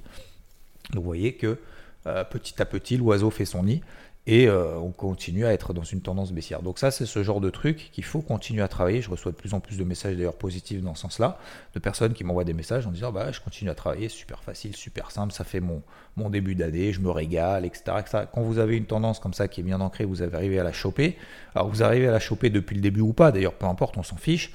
Donc 0.93 0.95
vous 0.95 1.01
voyez 1.01 1.33
que 1.35 1.59
petit 2.03 2.61
à 2.61 2.65
petit, 2.65 2.97
l'oiseau 2.97 3.29
fait 3.29 3.45
son 3.45 3.63
nid 3.63 3.81
et 4.27 4.47
euh, 4.47 4.77
on 4.77 4.91
continue 4.91 5.45
à 5.45 5.53
être 5.53 5.73
dans 5.73 5.83
une 5.83 6.01
tendance 6.01 6.31
baissière. 6.31 6.61
Donc 6.61 6.77
ça, 6.77 6.91
c'est 6.91 7.07
ce 7.07 7.23
genre 7.23 7.41
de 7.41 7.49
truc 7.49 7.89
qu'il 7.91 8.03
faut 8.03 8.21
continuer 8.21 8.61
à 8.61 8.67
travailler. 8.67 9.01
Je 9.01 9.09
reçois 9.09 9.31
de 9.31 9.37
plus 9.37 9.55
en 9.55 9.59
plus 9.59 9.77
de 9.77 9.83
messages 9.83 10.15
d'ailleurs 10.15 10.35
positifs 10.35 10.83
dans 10.83 10.93
ce 10.93 11.01
sens-là, 11.01 11.39
de 11.73 11.79
personnes 11.79 12.13
qui 12.13 12.23
m'envoient 12.23 12.43
des 12.43 12.53
messages 12.53 12.85
en 12.85 12.91
disant 12.91 13.11
bah 13.11 13.31
je 13.31 13.39
continue 13.41 13.71
à 13.71 13.75
travailler, 13.75 14.09
super 14.09 14.43
facile, 14.43 14.75
super 14.75 15.09
simple, 15.09 15.33
ça 15.33 15.43
fait 15.43 15.59
mon, 15.59 15.81
mon 16.17 16.29
début 16.29 16.53
d'année, 16.53 16.93
je 16.93 17.01
me 17.01 17.09
régale, 17.09 17.65
etc., 17.65 17.93
etc., 17.99 18.25
Quand 18.31 18.41
vous 18.41 18.59
avez 18.59 18.77
une 18.77 18.85
tendance 18.85 19.19
comme 19.19 19.33
ça 19.33 19.47
qui 19.47 19.61
est 19.61 19.63
bien 19.63 19.81
ancrée, 19.81 20.05
vous 20.05 20.21
arrivé 20.21 20.59
à 20.59 20.63
la 20.63 20.71
choper. 20.71 21.17
Alors 21.55 21.69
vous 21.69 21.81
arrivez 21.81 22.07
à 22.07 22.11
la 22.11 22.19
choper 22.19 22.51
depuis 22.51 22.75
le 22.75 22.81
début 22.81 23.01
ou 23.01 23.13
pas, 23.13 23.31
d'ailleurs 23.31 23.53
peu 23.53 23.65
importe, 23.65 23.97
on 23.97 24.03
s'en 24.03 24.17
fiche. 24.17 24.51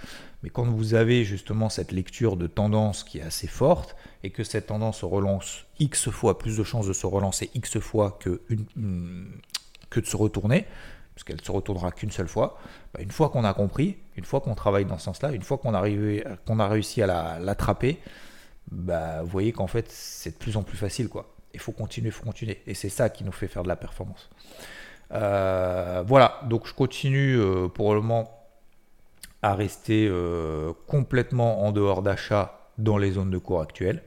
Mais 0.47 0.51
quand 0.51 0.65
vous 0.65 0.95
avez 0.95 1.25
justement 1.25 1.69
cette 1.69 1.91
lecture 1.91 2.37
de 2.37 2.47
tendance 2.47 3.03
qui 3.03 3.19
est 3.19 3.23
assez 3.23 3.49
forte 3.49 3.97
et 4.23 4.31
que 4.31 4.45
cette 4.45 4.69
tendance 4.69 4.99
se 4.99 5.05
relance 5.05 5.65
X 5.81 6.09
fois, 6.09 6.39
plus 6.39 6.57
de 6.57 6.63
chances 6.63 6.87
de 6.87 6.93
se 6.93 7.05
relancer 7.05 7.51
X 7.57 7.81
fois 7.81 8.17
que, 8.21 8.41
que 9.91 9.99
de 9.99 10.07
se 10.07 10.17
retourner, 10.17 10.65
puisqu'elle 11.17 11.41
se 11.41 11.51
retournera 11.51 11.91
qu'une 11.91 12.13
seule 12.13 12.29
fois, 12.29 12.61
bah, 12.95 13.01
une 13.03 13.11
fois 13.11 13.31
qu'on 13.31 13.43
a 13.43 13.53
compris, 13.55 13.97
une 14.17 14.23
fois 14.23 14.41
qu'on 14.41 14.55
travaille 14.55 14.85
dans 14.85 14.99
ce 14.99 15.07
sens-là, 15.07 15.33
une 15.33 15.43
fois 15.43 15.59
qu'on 15.59 15.75
a, 15.75 16.69
réussi 16.69 17.03
à 17.03 17.41
l'attraper, 17.41 17.99
bah, 18.71 19.23
vous 19.23 19.29
voyez 19.29 19.51
qu'en 19.51 19.67
fait 19.67 19.91
c'est 19.91 20.31
de 20.31 20.37
plus 20.37 20.57
en 20.57 20.63
plus 20.63 20.77
facile. 20.77 21.09
quoi. 21.09 21.35
Il 21.55 21.59
faut 21.59 21.73
continuer, 21.73 22.11
il 22.11 22.13
faut 22.13 22.25
continuer. 22.25 22.63
Et 22.69 22.75
c'est 22.75 22.89
ça 22.89 23.11
qui 23.11 23.25
nous 23.25 23.33
fait 23.33 23.49
faire 23.49 23.65
de 23.65 23.69
la 23.69 23.75
performance. 23.75 24.31
Euh, 25.11 26.05
voilà, 26.07 26.41
donc 26.49 26.69
je 26.69 26.73
continue 26.73 27.37
euh, 27.37 27.67
pour 27.67 27.97
le 27.97 28.01
moment 28.01 28.36
rester 29.55 30.09
euh, 30.11 30.73
complètement 30.87 31.65
en 31.65 31.73
dehors 31.73 32.03
d'achat 32.03 32.71
dans 32.79 32.99
les 32.99 33.13
zones 33.13 33.31
de 33.31 33.39
cours 33.39 33.61
actuelles. 33.61 34.03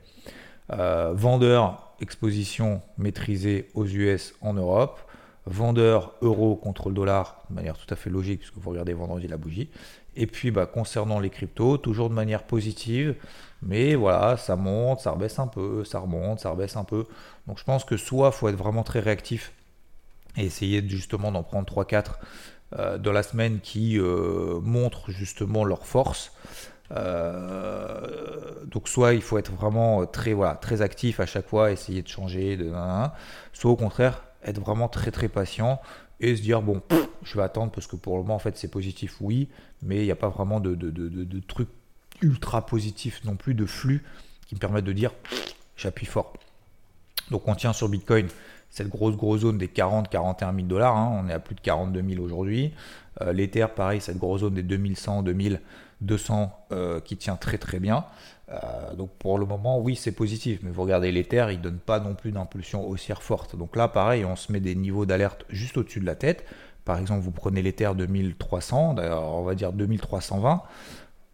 Euh, 0.72 1.14
vendeur, 1.14 1.94
exposition 2.02 2.82
maîtrisée 2.98 3.70
aux 3.74 3.86
US 3.86 4.34
en 4.42 4.54
Europe. 4.54 5.00
Vendeur 5.46 6.14
euro 6.22 6.56
contre 6.56 6.90
le 6.90 6.96
dollar 6.96 7.42
de 7.50 7.56
manière 7.56 7.78
tout 7.78 7.92
à 7.92 7.96
fait 7.96 8.10
logique 8.10 8.40
puisque 8.40 8.58
vous 8.58 8.70
regardez 8.70 8.94
vendredi 8.94 9.28
la 9.28 9.38
bougie. 9.38 9.70
Et 10.16 10.28
puis 10.28 10.52
bah, 10.52 10.66
concernant 10.66 11.20
les 11.20 11.30
cryptos, 11.30 11.78
toujours 11.78 12.10
de 12.10 12.14
manière 12.14 12.44
positive, 12.44 13.16
mais 13.62 13.96
voilà, 13.96 14.38
ça 14.38 14.56
monte, 14.56 15.00
ça 15.00 15.12
rebaisse 15.12 15.40
un 15.40 15.48
peu, 15.48 15.84
ça 15.86 16.00
remonte, 16.00 16.40
ça 16.40 16.52
rebaisse 16.52 16.76
un 16.76 16.84
peu. 16.84 17.06
Donc 17.48 17.58
je 17.58 17.64
pense 17.64 17.84
que 17.84 17.98
soit 17.98 18.28
il 18.28 18.34
faut 18.34 18.50
être 18.50 18.58
vraiment 18.58 18.84
très 18.84 19.00
réactif 19.00 19.54
et 20.38 20.46
essayer 20.46 20.88
justement 20.88 21.32
d'en 21.32 21.44
prendre 21.44 21.72
3-4 21.72 22.16
euh, 22.78 22.98
dans 22.98 23.12
la 23.12 23.24
semaine 23.24 23.60
qui 23.62 23.98
euh, 24.00 24.60
montrent 24.62 25.12
justement 25.12 25.64
leur 25.64 25.86
force. 25.86 26.32
donc 28.66 28.88
soit 28.88 29.14
il 29.14 29.22
faut 29.22 29.38
être 29.38 29.52
vraiment 29.52 30.06
très, 30.06 30.34
voilà, 30.34 30.56
très 30.56 30.82
actif 30.82 31.20
à 31.20 31.26
chaque 31.26 31.48
fois, 31.48 31.72
essayer 31.72 32.02
de 32.02 32.08
changer, 32.08 32.58
de, 32.58 32.72
soit 33.54 33.72
au 33.72 33.76
contraire 33.76 34.24
être 34.44 34.60
vraiment 34.60 34.88
très 34.88 35.12
très 35.12 35.28
patient 35.28 35.82
et 36.20 36.36
se 36.36 36.42
dire 36.42 36.62
bon, 36.62 36.82
je 37.24 37.36
vais 37.38 37.44
attendre 37.44 37.72
parce 37.72 37.88
que 37.88 37.96
pour 37.96 38.18
le 38.18 38.24
moment 38.24 38.36
en 38.36 38.40
fait 38.40 38.58
c'est 38.58 38.70
positif, 38.70 39.18
oui, 39.22 39.50
mais 39.82 39.98
il 39.98 40.06
n'y 40.06 40.12
a 40.12 40.16
pas 40.16 40.30
vraiment 40.30 40.60
de, 40.60 40.76
de, 40.76 40.90
de, 40.90 41.10
de 41.10 41.40
trucs 41.40 41.70
ultra 42.22 42.66
positifs 42.66 43.24
non 43.24 43.36
plus, 43.36 43.54
de 43.54 43.66
flux 43.66 44.04
qui 44.48 44.56
me 44.56 44.60
permettent 44.60 44.86
de 44.86 44.94
dire 44.94 45.12
j'appuie 45.78 46.06
fort. 46.06 46.34
Donc 47.32 47.48
on 47.48 47.56
tient 47.56 47.74
sur 47.74 47.90
Bitcoin 47.90 48.28
cette 48.70 48.90
grosse 48.90 49.16
grosse 49.16 49.42
zone 49.42 49.58
des 49.58 49.68
40 49.68 50.10
41 50.10 50.54
000 50.54 50.68
dollars, 50.68 50.96
hein. 50.96 51.22
on 51.24 51.30
est 51.30 51.34
à 51.34 51.40
plus 51.40 51.56
de 51.56 51.62
42 51.62 52.04
000 52.08 52.24
aujourd'hui. 52.24 52.74
Euh, 53.22 53.68
pareil, 53.76 54.02
cette 54.02 54.18
grosse 54.18 54.42
zone 54.42 54.54
des 54.54 54.64
2100 54.64 55.24
2200 55.24 56.66
euh, 56.72 57.00
qui 57.02 57.18
tient 57.18 57.36
très 57.36 57.58
très 57.58 57.80
bien. 57.80 58.06
Euh, 58.50 58.94
donc 58.96 59.12
pour 59.20 59.38
le 59.38 59.46
moment, 59.46 59.80
oui, 59.80 59.96
c'est 59.96 60.12
positif, 60.12 60.60
mais 60.64 60.72
vous 60.72 60.84
regardez 60.84 61.12
l'Ether, 61.12 61.48
il 61.50 61.58
ne 61.58 61.64
donne 61.64 61.80
pas 61.80 62.00
non 62.00 62.16
plus 62.16 62.32
d'impulsion 62.32 62.88
haussière 62.88 63.22
forte. 63.22 63.56
Donc 63.56 63.76
là, 63.76 63.88
pareil, 63.88 64.26
on 64.26 64.36
se 64.36 64.52
met 64.52 64.60
des 64.60 64.76
niveaux 64.76 65.06
d'alerte 65.06 65.46
juste 65.50 65.78
au-dessus 65.78 66.00
de 66.00 66.06
la 66.06 66.16
tête. 66.16 66.46
Par 66.86 66.98
exemple, 66.98 67.22
vous 67.22 67.32
prenez 67.32 67.62
l'Ether 67.62 67.92
2300, 67.96 68.96
on 68.98 69.44
va 69.44 69.56
dire 69.56 69.74
2320. 69.74 70.64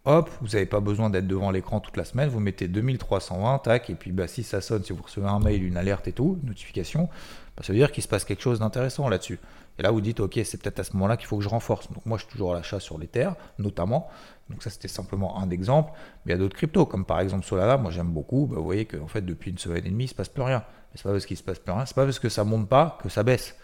Hop, 0.08 0.30
vous 0.40 0.50
n'avez 0.50 0.66
pas 0.66 0.78
besoin 0.78 1.10
d'être 1.10 1.26
devant 1.26 1.50
l'écran 1.50 1.80
toute 1.80 1.96
la 1.96 2.04
semaine, 2.04 2.28
vous 2.28 2.38
mettez 2.38 2.68
2320, 2.68 3.58
tac, 3.58 3.90
et 3.90 3.96
puis 3.96 4.12
bah, 4.12 4.28
si 4.28 4.44
ça 4.44 4.60
sonne, 4.60 4.84
si 4.84 4.92
vous 4.92 5.02
recevez 5.02 5.26
un 5.26 5.40
mail, 5.40 5.64
une 5.64 5.76
alerte 5.76 6.06
et 6.06 6.12
tout, 6.12 6.38
une 6.40 6.48
notification, 6.48 7.08
bah, 7.56 7.64
ça 7.64 7.72
veut 7.72 7.78
dire 7.80 7.90
qu'il 7.90 8.04
se 8.04 8.08
passe 8.08 8.24
quelque 8.24 8.40
chose 8.40 8.60
d'intéressant 8.60 9.08
là-dessus. 9.08 9.40
Et 9.80 9.82
là, 9.82 9.90
vous 9.90 10.00
dites, 10.00 10.20
ok, 10.20 10.38
c'est 10.44 10.62
peut-être 10.62 10.78
à 10.78 10.84
ce 10.84 10.92
moment-là 10.92 11.16
qu'il 11.16 11.26
faut 11.26 11.36
que 11.36 11.42
je 11.42 11.48
renforce. 11.48 11.90
Donc 11.92 12.06
moi, 12.06 12.18
je 12.18 12.22
suis 12.22 12.30
toujours 12.30 12.52
à 12.52 12.56
l'achat 12.56 12.78
sur 12.78 12.98
l'Ether, 12.98 13.30
notamment. 13.58 14.08
Donc 14.48 14.62
ça, 14.62 14.70
c'était 14.70 14.86
simplement 14.86 15.40
un 15.40 15.50
exemple. 15.50 15.90
Mais 16.24 16.32
il 16.32 16.36
y 16.36 16.38
a 16.38 16.38
d'autres 16.38 16.56
cryptos, 16.56 16.86
comme 16.86 17.04
par 17.04 17.18
exemple 17.18 17.44
Solana, 17.44 17.76
moi 17.76 17.90
j'aime 17.90 18.12
beaucoup. 18.12 18.46
Bah, 18.46 18.58
vous 18.58 18.64
voyez 18.64 18.84
qu'en 18.84 19.08
fait, 19.08 19.22
depuis 19.22 19.50
une 19.50 19.58
semaine 19.58 19.84
et 19.84 19.90
demie, 19.90 20.04
il 20.04 20.06
ne 20.06 20.10
se 20.10 20.14
passe 20.14 20.28
plus 20.28 20.44
rien. 20.44 20.62
Mais 20.92 20.98
c'est 20.98 21.02
pas 21.02 21.10
parce 21.10 21.26
qu'il 21.26 21.36
se 21.36 21.42
passe 21.42 21.58
plus 21.58 21.72
rien, 21.72 21.84
c'est 21.84 21.96
pas 21.96 22.04
parce 22.04 22.20
que 22.20 22.28
ça 22.28 22.44
monte 22.44 22.68
pas 22.68 22.96
que 23.02 23.08
ça 23.08 23.24
baisse. 23.24 23.56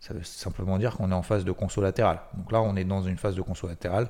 Ça 0.00 0.14
veut 0.14 0.24
simplement 0.24 0.78
dire 0.78 0.96
qu'on 0.96 1.10
est 1.10 1.14
en 1.14 1.22
phase 1.22 1.44
de 1.44 1.52
conso 1.52 1.82
latérale. 1.82 2.20
Donc 2.34 2.50
là, 2.52 2.62
on 2.62 2.74
est 2.76 2.84
dans 2.84 3.02
une 3.02 3.18
phase 3.18 3.34
de 3.34 3.42
conso 3.42 3.68
latérale 3.68 4.08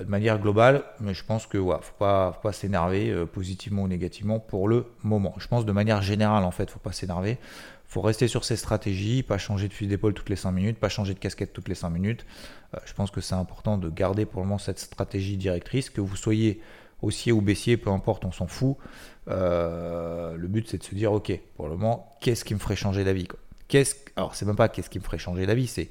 de 0.00 0.08
manière 0.10 0.38
globale, 0.38 0.84
mais 1.00 1.14
je 1.14 1.24
pense 1.24 1.46
que 1.46 1.58
ouais, 1.58 1.76
faut 1.80 1.94
pas, 1.98 2.32
faut 2.32 2.42
pas 2.42 2.52
s'énerver 2.52 3.10
euh, 3.10 3.26
positivement 3.26 3.82
ou 3.82 3.88
négativement 3.88 4.38
pour 4.38 4.68
le 4.68 4.86
moment. 5.02 5.34
Je 5.38 5.48
pense 5.48 5.64
de 5.64 5.72
manière 5.72 6.02
générale 6.02 6.44
en 6.44 6.50
fait, 6.50 6.70
faut 6.70 6.78
pas 6.78 6.92
s'énerver 6.92 7.38
faut 7.88 8.00
rester 8.00 8.28
sur 8.28 8.44
ses 8.44 8.56
stratégies, 8.56 9.22
pas 9.22 9.38
changer 9.38 9.68
de 9.68 9.72
fusil 9.72 9.88
d'épaule 9.88 10.14
toutes 10.14 10.28
les 10.28 10.36
5 10.36 10.50
minutes, 10.50 10.78
pas 10.78 10.88
changer 10.88 11.14
de 11.14 11.18
casquette 11.18 11.52
toutes 11.52 11.68
les 11.68 11.74
5 11.74 11.90
minutes. 11.90 12.26
Euh, 12.74 12.78
je 12.84 12.92
pense 12.94 13.10
que 13.10 13.20
c'est 13.20 13.34
important 13.34 13.78
de 13.78 13.88
garder 13.88 14.26
pour 14.26 14.40
le 14.40 14.46
moment 14.46 14.58
cette 14.58 14.78
stratégie 14.78 15.36
directrice, 15.36 15.90
que 15.90 16.00
vous 16.00 16.16
soyez 16.16 16.60
haussier 17.02 17.32
ou 17.32 17.40
baissier, 17.40 17.76
peu 17.76 17.90
importe, 17.90 18.24
on 18.24 18.32
s'en 18.32 18.46
fout. 18.46 18.76
Euh, 19.28 20.36
le 20.36 20.48
but 20.48 20.68
c'est 20.68 20.78
de 20.78 20.82
se 20.82 20.94
dire, 20.94 21.12
ok, 21.12 21.32
pour 21.56 21.68
le 21.68 21.76
moment, 21.76 22.16
qu'est-ce 22.20 22.44
qui 22.44 22.54
me 22.54 22.58
ferait 22.58 22.76
changer 22.76 23.04
d'avis 23.04 23.28
qu'est-ce, 23.68 23.94
Alors 24.16 24.34
c'est 24.34 24.46
même 24.46 24.56
pas 24.56 24.68
qu'est-ce 24.68 24.90
qui 24.90 24.98
me 24.98 25.04
ferait 25.04 25.18
changer 25.18 25.46
d'avis, 25.46 25.66
c'est 25.68 25.88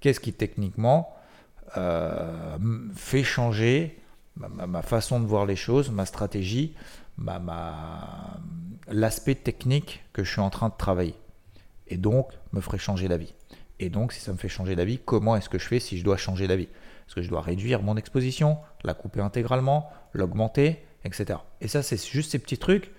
qu'est-ce 0.00 0.20
qui 0.20 0.32
techniquement 0.32 1.14
fait 2.94 3.24
changer 3.24 3.98
ma, 4.36 4.82
façon 4.82 5.20
de 5.20 5.26
voir 5.26 5.46
les 5.46 5.56
choses, 5.56 5.90
ma 5.90 6.06
stratégie, 6.06 6.74
ma, 7.16 8.40
l'aspect 8.88 9.34
technique 9.34 10.04
que 10.12 10.24
je 10.24 10.30
suis 10.30 10.40
en 10.40 10.50
train 10.50 10.68
de 10.68 10.76
travailler 10.76 11.14
et 11.88 11.96
donc 11.96 12.32
me 12.52 12.60
ferait 12.60 12.78
changer 12.78 13.08
d'avis. 13.08 13.34
Et 13.80 13.90
donc, 13.90 14.12
si 14.12 14.20
ça 14.20 14.32
me 14.32 14.36
fait 14.36 14.48
changer 14.48 14.74
d'avis, 14.74 14.98
comment 14.98 15.36
est-ce 15.36 15.48
que 15.48 15.58
je 15.58 15.66
fais 15.66 15.78
si 15.78 15.98
je 15.98 16.04
dois 16.04 16.16
changer 16.16 16.48
d'avis? 16.48 16.64
Est-ce 16.64 17.14
que 17.14 17.22
je 17.22 17.28
dois 17.28 17.40
réduire 17.40 17.82
mon 17.82 17.96
exposition, 17.96 18.58
la 18.82 18.94
couper 18.94 19.20
intégralement, 19.20 19.90
l'augmenter, 20.12 20.78
etc. 21.04 21.38
Et 21.60 21.68
ça, 21.68 21.82
c'est 21.82 22.04
juste 22.04 22.32
ces 22.32 22.38
petits 22.38 22.58
trucs 22.58 22.90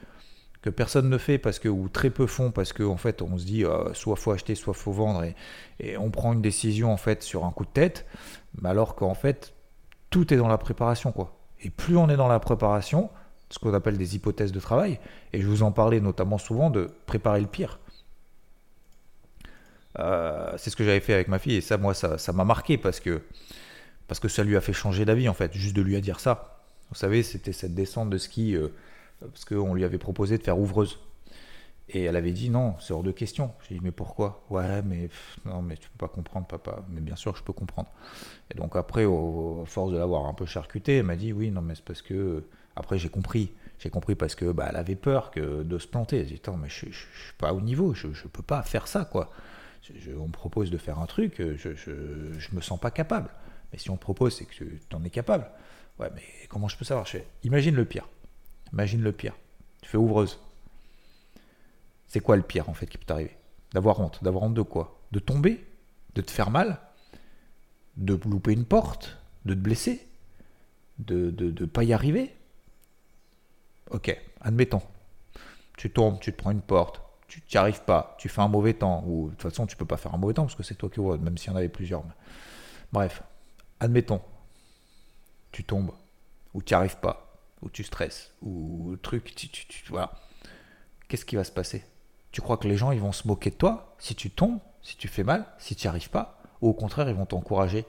que 0.62 0.70
personne 0.70 1.10
ne 1.10 1.18
fait 1.18 1.38
parce 1.38 1.60
que, 1.60 1.70
ou 1.70 1.88
très 1.90 2.10
peu 2.10 2.28
font 2.28 2.52
parce 2.52 2.74
qu'en 2.74 2.92
en 2.92 2.98
fait, 2.98 3.22
on 3.22 3.38
se 3.38 3.46
dit 3.46 3.64
euh, 3.66 3.94
soit 3.94 4.16
faut 4.16 4.32
acheter, 4.32 4.56
soit 4.56 4.74
faut 4.74 4.92
vendre 4.92 5.24
et, 5.80 5.98
on 5.98 6.12
prend 6.12 6.34
une 6.34 6.42
décision 6.42 6.92
en 6.92 6.98
fait 6.98 7.24
sur 7.24 7.46
un 7.46 7.52
coup 7.52 7.64
de 7.64 7.70
tête, 7.70 8.06
mais 8.62 8.70
alors 8.70 8.96
qu'en 8.96 9.14
fait, 9.14 9.54
tout 10.10 10.34
est 10.34 10.38
dans 10.38 10.50
la 10.50 10.58
préparation, 10.58 11.12
quoi. 11.12 11.36
Et 11.62 11.70
plus 11.70 11.96
on 11.96 12.10
est 12.10 12.18
dans 12.18 12.28
la 12.28 12.40
préparation, 12.40 13.10
ce 13.50 13.60
qu'on 13.60 13.74
appelle 13.74 13.98
des 13.98 14.16
hypothèses 14.16 14.52
de 14.52 14.60
travail, 14.60 15.00
et 15.34 15.42
je 15.42 15.48
vous 15.48 15.64
en 15.64 15.72
parlais 15.72 16.02
notamment 16.02 16.38
souvent 16.38 16.70
de 16.70 16.90
préparer 17.06 17.40
le 17.40 17.48
pire. 17.48 17.80
Euh, 19.98 20.54
c'est 20.58 20.70
ce 20.70 20.76
que 20.76 20.84
j'avais 20.84 21.00
fait 21.00 21.14
avec 21.14 21.28
ma 21.28 21.40
fille 21.40 21.56
et 21.56 21.62
ça, 21.62 21.78
moi, 21.78 21.94
ça, 21.94 22.34
m'a 22.34 22.46
marqué 22.46 22.78
parce 22.78 23.00
que, 23.00 23.22
parce 24.08 24.20
que 24.20 24.28
ça 24.28 24.44
lui 24.44 24.56
a 24.56 24.62
fait 24.62 24.74
changer 24.74 25.06
d'avis 25.06 25.28
en 25.30 25.34
fait, 25.34 25.54
juste 25.54 25.76
de 25.76 25.82
lui 25.82 26.00
dire 26.02 26.20
ça. 26.20 26.62
Vous 26.90 26.96
savez, 26.96 27.24
c'était 27.24 27.54
cette 27.54 27.74
descente 27.74 28.10
de 28.10 28.18
ski 28.18 28.56
euh, 28.56 28.70
parce 29.20 29.46
qu'on 29.46 29.74
lui 29.74 29.84
avait 29.84 29.98
proposé 29.98 30.38
de 30.38 30.44
faire 30.44 30.60
ouvreuse. 30.60 31.00
Et 31.92 32.04
elle 32.04 32.16
avait 32.16 32.32
dit 32.32 32.50
non, 32.50 32.76
c'est 32.80 32.94
hors 32.94 33.04
de 33.04 33.12
question. 33.12 33.52
J'ai 33.68 33.76
dit 33.76 33.82
mais 33.84 33.92
pourquoi? 33.92 34.44
Ouais, 34.50 34.82
mais 34.84 35.10
non, 35.46 35.62
mais 35.62 35.76
tu 35.76 35.90
peux 35.90 35.98
pas 35.98 36.08
comprendre, 36.08 36.46
papa. 36.46 36.84
Mais 36.90 37.02
bien 37.02 37.16
sûr, 37.16 37.36
je 37.36 37.44
peux 37.44 37.54
comprendre. 37.54 37.90
Et 38.52 38.58
donc 38.58 38.76
après, 38.76 39.06
au, 39.06 39.64
force 39.66 39.92
de 39.92 39.98
l'avoir 39.98 40.26
un 40.28 40.34
peu 40.34 40.46
charcuté, 40.46 40.98
elle 40.98 41.06
m'a 41.06 41.16
dit 41.16 41.34
oui, 41.34 41.52
non, 41.52 41.62
mais 41.62 41.76
c'est 41.76 41.86
parce 41.86 42.02
que. 42.02 42.44
Après, 42.76 42.98
j'ai 42.98 43.10
compris. 43.10 43.52
J'ai 43.80 43.90
compris 43.90 44.16
parce 44.16 44.36
que 44.36 44.52
bah, 44.52 44.68
elle 44.70 44.76
avait 44.76 44.96
peur 44.96 45.32
que 45.32 45.64
de 45.64 45.78
se 45.80 45.88
planter. 45.88 46.20
Elle 46.20 46.28
dit 46.28 46.36
attends, 46.36 46.58
mais 46.58 46.70
je, 46.70 46.86
je, 46.86 46.92
suis 46.92 47.34
pas 47.38 47.54
au 47.54 47.62
niveau. 47.62 47.94
Je, 47.94 48.14
je 48.14 48.28
peux 48.28 48.44
pas 48.44 48.62
faire 48.62 48.88
ça, 48.88 49.06
quoi 49.06 49.32
on 50.18 50.28
me 50.28 50.32
propose 50.32 50.72
de 50.72 50.78
faire 50.78 51.00
un 51.00 51.06
truc, 51.06 51.36
je, 51.38 51.76
je, 51.76 52.56
me 52.56 52.62
sens 52.62 52.80
pas 52.80 52.92
capable. 52.92 53.30
Mais 53.72 53.80
si 53.80 53.90
on 53.90 53.96
te 53.96 54.02
propose, 54.02 54.36
c'est 54.36 54.46
que 54.46 54.54
tu 54.54 54.80
en 54.94 55.04
es 55.04 55.10
capable. 55.10 55.46
Ouais, 56.00 56.10
mais 56.16 56.24
comment 56.48 56.68
je 56.68 56.78
peux 56.78 56.86
savoir? 56.86 57.08
Imagine 57.44 57.76
le 57.76 57.86
pire. 57.86 58.08
Imagine 58.74 59.02
le 59.02 59.12
pire. 59.12 59.36
Tu 59.82 59.90
fais 59.90 59.98
ouvreuse. 59.98 60.40
C'est 62.08 62.20
quoi 62.20 62.36
le 62.36 62.44
pire 62.44 62.70
en 62.70 62.74
fait 62.74 62.88
qui 62.88 62.98
peut 62.98 63.06
t'arriver? 63.06 63.36
D'avoir 63.74 64.00
honte. 64.00 64.24
D'avoir 64.24 64.44
honte 64.44 64.54
de 64.54 64.62
quoi? 64.62 65.00
De 65.12 65.20
tomber? 65.20 65.66
De 66.16 66.22
te 66.22 66.32
faire 66.32 66.50
mal? 66.50 66.80
De 67.98 68.20
louper 68.26 68.54
une 68.54 68.66
porte? 68.66 69.18
De 69.46 69.54
te 69.54 69.60
blesser? 69.60 70.08
De 70.98 71.34
ne 71.40 71.66
pas 71.66 71.84
y 71.84 71.94
arriver? 71.94 72.36
Ok, 73.90 74.16
admettons. 74.42 74.82
Tu 75.78 75.90
tombes, 75.90 76.20
tu 76.20 76.34
te 76.34 76.38
prends 76.38 76.52
une 76.52 76.62
porte, 76.62 77.02
tu 77.30 77.42
n'y 77.50 77.58
arrives 77.58 77.84
pas, 77.84 78.18
tu 78.20 78.28
fais 78.28 78.42
un 78.42 78.50
mauvais 78.50 78.74
temps, 78.74 79.02
ou 79.08 79.30
de 79.30 79.36
toute 79.36 79.44
façon 79.44 79.66
tu 79.66 79.78
peux 79.78 79.86
pas 79.86 79.96
faire 79.96 80.14
un 80.14 80.18
mauvais 80.18 80.34
temps 80.34 80.44
parce 80.44 80.56
que 80.56 80.64
c'est 80.64 80.76
toi 80.76 80.90
qui 80.90 81.00
vois, 81.00 81.18
même 81.18 81.38
s'il 81.38 81.52
y 81.52 81.54
en 81.54 81.56
avait 81.56 81.70
plusieurs. 81.70 82.04
Bref, 82.92 83.24
admettons, 83.80 84.22
tu 85.54 85.64
tombes, 85.64 85.92
ou 86.54 86.62
tu 86.62 86.74
n'y 86.74 86.78
arrives 86.78 86.98
pas, 86.98 87.29
ou 87.62 87.70
tu 87.70 87.84
stresses, 87.84 88.32
ou 88.42 88.96
truc, 89.02 89.36
tu, 89.36 89.50
tu. 89.50 89.94
Qu'est-ce 91.08 91.26
qui 91.26 91.36
va 91.36 91.44
se 91.44 91.52
passer? 91.52 91.84
Tu 92.32 92.42
crois 92.42 92.58
que 92.58 92.68
les 92.68 92.78
gens 92.78 92.92
ils 92.92 93.00
vont 93.00 93.12
se 93.12 93.28
moquer 93.28 93.50
de 93.50 93.56
toi 93.56 93.96
si 94.00 94.16
tu 94.16 94.30
tombes, 94.30 94.60
si 94.82 94.96
tu 94.98 95.08
fais 95.08 95.24
mal, 95.24 95.46
si 95.58 95.76
tu 95.76 95.88
n'y 95.88 95.90
arrives 95.90 96.10
pas, 96.10 96.42
ou 96.62 96.70
au 96.70 96.74
contraire 96.74 97.10
ils 97.10 97.16
vont 97.16 97.26
t'encourager? 97.26 97.86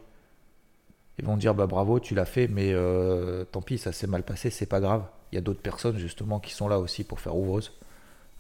Ils 1.19 1.25
vont 1.25 1.37
dire 1.37 1.55
bah 1.55 1.67
bravo, 1.67 2.01
tu 2.01 2.15
l'as 2.15 2.25
fait, 2.25 2.49
mais 2.49 2.73
euh, 2.73 3.45
tant 3.45 3.61
pis, 3.61 3.77
ça 3.77 3.93
s'est 3.93 4.07
mal 4.07 4.23
passé, 4.23 4.49
c'est 4.49 4.67
pas 4.67 4.81
grave. 4.81 5.05
Il 5.31 5.35
y 5.35 5.39
a 5.39 5.43
d'autres 5.43 5.61
personnes 5.61 5.99
justement 5.99 6.41
qui 6.41 6.53
sont 6.53 6.67
là 6.67 6.79
aussi 6.79 7.05
pour 7.05 7.21
faire 7.21 7.37
ouvreuse 7.37 7.73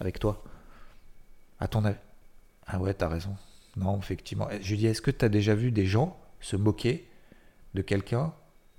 avec 0.00 0.18
toi. 0.18 0.42
À 1.60 1.68
ton 1.68 1.84
avis? 1.84 1.98
Ah 2.66 2.78
ouais, 2.78 2.94
t'as 2.94 3.08
raison. 3.08 3.36
Non, 3.76 3.98
effectivement. 3.98 4.48
Je 4.60 4.70
lui 4.70 4.78
dis, 4.78 4.86
est-ce 4.86 5.02
que 5.02 5.10
tu 5.10 5.24
as 5.24 5.28
déjà 5.28 5.54
vu 5.54 5.72
des 5.72 5.86
gens 5.86 6.18
se 6.40 6.56
moquer 6.56 7.06
de 7.74 7.82
quelqu'un 7.82 8.32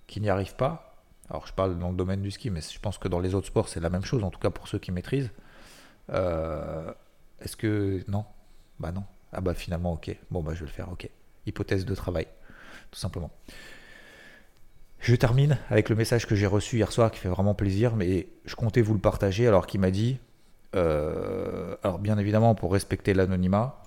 qui 0.07 0.19
n'y 0.19 0.29
arrive 0.29 0.55
pas? 0.55 0.90
Alors, 1.29 1.47
je 1.47 1.53
parle 1.53 1.79
dans 1.79 1.89
le 1.89 1.95
domaine 1.95 2.21
du 2.21 2.31
ski, 2.31 2.49
mais 2.49 2.61
je 2.61 2.79
pense 2.79 2.97
que 2.97 3.07
dans 3.07 3.19
les 3.19 3.35
autres 3.35 3.47
sports, 3.47 3.69
c'est 3.69 3.79
la 3.79 3.89
même 3.89 4.03
chose, 4.03 4.23
en 4.23 4.31
tout 4.31 4.39
cas 4.39 4.49
pour 4.49 4.67
ceux 4.67 4.79
qui 4.79 4.91
maîtrisent. 4.91 5.31
Euh, 6.11 6.91
est-ce 7.39 7.55
que. 7.55 8.03
Non? 8.07 8.25
Bah 8.79 8.91
non. 8.91 9.03
Ah 9.31 9.41
bah 9.41 9.53
finalement, 9.53 9.93
ok. 9.93 10.15
Bon, 10.29 10.41
bah 10.43 10.53
je 10.53 10.59
vais 10.59 10.65
le 10.65 10.71
faire, 10.71 10.89
ok. 10.91 11.09
Hypothèse 11.45 11.85
de 11.85 11.95
travail, 11.95 12.27
tout 12.91 12.99
simplement. 12.99 13.31
Je 14.99 15.15
termine 15.15 15.57
avec 15.69 15.89
le 15.89 15.95
message 15.95 16.27
que 16.27 16.35
j'ai 16.35 16.45
reçu 16.45 16.77
hier 16.77 16.91
soir 16.91 17.09
qui 17.09 17.19
fait 17.19 17.29
vraiment 17.29 17.55
plaisir, 17.55 17.95
mais 17.95 18.27
je 18.45 18.55
comptais 18.55 18.81
vous 18.81 18.93
le 18.93 18.99
partager 18.99 19.47
alors 19.47 19.65
qu'il 19.65 19.79
m'a 19.79 19.89
dit 19.89 20.19
euh, 20.75 21.75
alors 21.83 21.99
bien 21.99 22.17
évidemment, 22.17 22.55
pour 22.55 22.71
respecter 22.71 23.13
l'anonymat, 23.13 23.83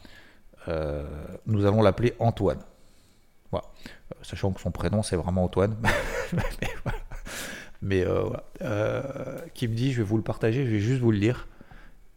euh, 0.68 1.04
nous 1.46 1.66
allons 1.66 1.82
l'appeler 1.82 2.14
Antoine. 2.18 2.60
Voilà. 3.50 3.66
Sachant 4.22 4.52
que 4.52 4.60
son 4.60 4.70
prénom 4.70 5.02
c'est 5.02 5.16
vraiment 5.16 5.44
Antoine. 5.44 5.76
Mais, 6.32 6.42
qui 9.54 9.68
me 9.68 9.74
dit, 9.74 9.92
je 9.92 9.98
vais 9.98 10.02
vous 10.02 10.16
le 10.16 10.22
partager, 10.22 10.64
je 10.64 10.70
vais 10.70 10.80
juste 10.80 11.00
vous 11.00 11.10
le 11.10 11.18
lire. 11.18 11.48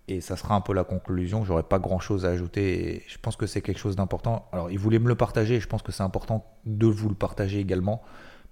Et 0.10 0.22
ça 0.22 0.38
sera 0.38 0.56
un 0.56 0.62
peu 0.62 0.74
la 0.74 0.86
conclusion. 0.86 1.44
J'aurais 1.44 1.64
pas 1.64 1.80
grand 1.80 2.00
chose 2.00 2.26
à 2.26 2.30
ajouter. 2.30 3.04
je 3.08 3.18
pense 3.22 3.36
que 3.36 3.46
c'est 3.46 3.62
quelque 3.62 3.80
chose 3.80 3.98
d'important. 3.98 4.48
Alors, 4.54 4.72
il 4.72 4.80
voulait 4.80 5.00
me 5.00 5.10
le 5.10 5.16
partager. 5.16 5.56
Et 5.56 5.60
je 5.60 5.68
pense 5.68 5.82
que 5.82 5.92
c'est 5.92 6.04
important 6.04 6.46
de 6.66 6.88
vous 6.88 7.10
le 7.10 7.16
partager 7.16 7.60
également 7.60 8.02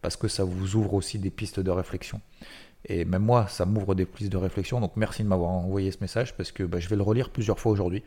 parce 0.01 0.17
que 0.17 0.27
ça 0.27 0.43
vous 0.43 0.75
ouvre 0.75 0.93
aussi 0.93 1.17
des 1.17 1.29
pistes 1.29 1.61
de 1.61 1.71
réflexion. 1.71 2.19
Et 2.87 3.05
même 3.05 3.23
moi, 3.23 3.47
ça 3.47 3.65
m'ouvre 3.65 3.95
des 3.95 4.05
pistes 4.05 4.31
de 4.31 4.37
réflexion. 4.37 4.79
Donc 4.79 4.91
merci 4.95 5.23
de 5.23 5.27
m'avoir 5.27 5.49
envoyé 5.49 5.91
ce 5.91 5.97
message 6.01 6.35
parce 6.35 6.51
que 6.51 6.63
bah, 6.63 6.79
je 6.79 6.89
vais 6.89 6.95
le 6.95 7.01
relire 7.01 7.29
plusieurs 7.29 7.59
fois 7.59 7.71
aujourd'hui, 7.71 8.03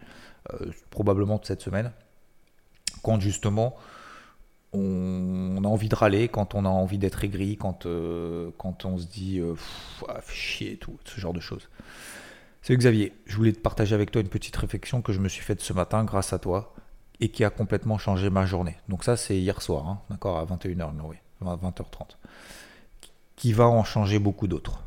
euh, 0.52 0.70
probablement 0.90 1.40
cette 1.42 1.62
semaine, 1.62 1.90
quand 3.02 3.18
justement 3.18 3.74
on, 4.72 5.62
a 5.64 5.66
envie 5.66 5.88
de 5.88 5.94
râler, 5.94 6.28
quand 6.28 6.54
on 6.54 6.64
a 6.64 6.68
envie 6.68 6.98
d'être 6.98 7.24
aigri, 7.24 7.56
quand, 7.56 7.86
quand 8.58 8.84
on 8.84 8.98
se 8.98 9.06
dit 9.06 9.40
ah, 10.08 10.20
chier, 10.28 10.76
tout, 10.76 10.98
ce 11.04 11.20
genre 11.20 11.32
de 11.32 11.40
choses. 11.40 11.68
C'est 12.62 12.76
Xavier. 12.76 13.14
Je 13.26 13.36
voulais 13.36 13.52
te 13.52 13.60
partager 13.60 13.94
avec 13.94 14.10
toi 14.10 14.20
une 14.20 14.28
petite 14.28 14.56
réflexion 14.56 15.00
que 15.00 15.12
je 15.12 15.20
me 15.20 15.28
suis 15.28 15.42
faite 15.42 15.60
ce 15.60 15.72
matin 15.72 16.04
grâce 16.04 16.32
à 16.32 16.38
toi 16.38 16.74
et 17.20 17.30
qui 17.30 17.44
a 17.44 17.50
complètement 17.50 17.98
changé 17.98 18.30
ma 18.30 18.46
journée. 18.46 18.76
Donc 18.88 19.04
ça, 19.04 19.16
c'est 19.16 19.38
hier 19.38 19.62
soir, 19.62 19.88
hein, 19.88 20.00
d'accord, 20.10 20.38
à 20.38 20.44
21h, 20.44 20.90
oui, 21.04 21.16
20h30. 21.42 22.16
Qui 23.36 23.52
va 23.52 23.66
en 23.66 23.84
changer 23.84 24.18
beaucoup 24.18 24.48
d'autres. 24.48 24.82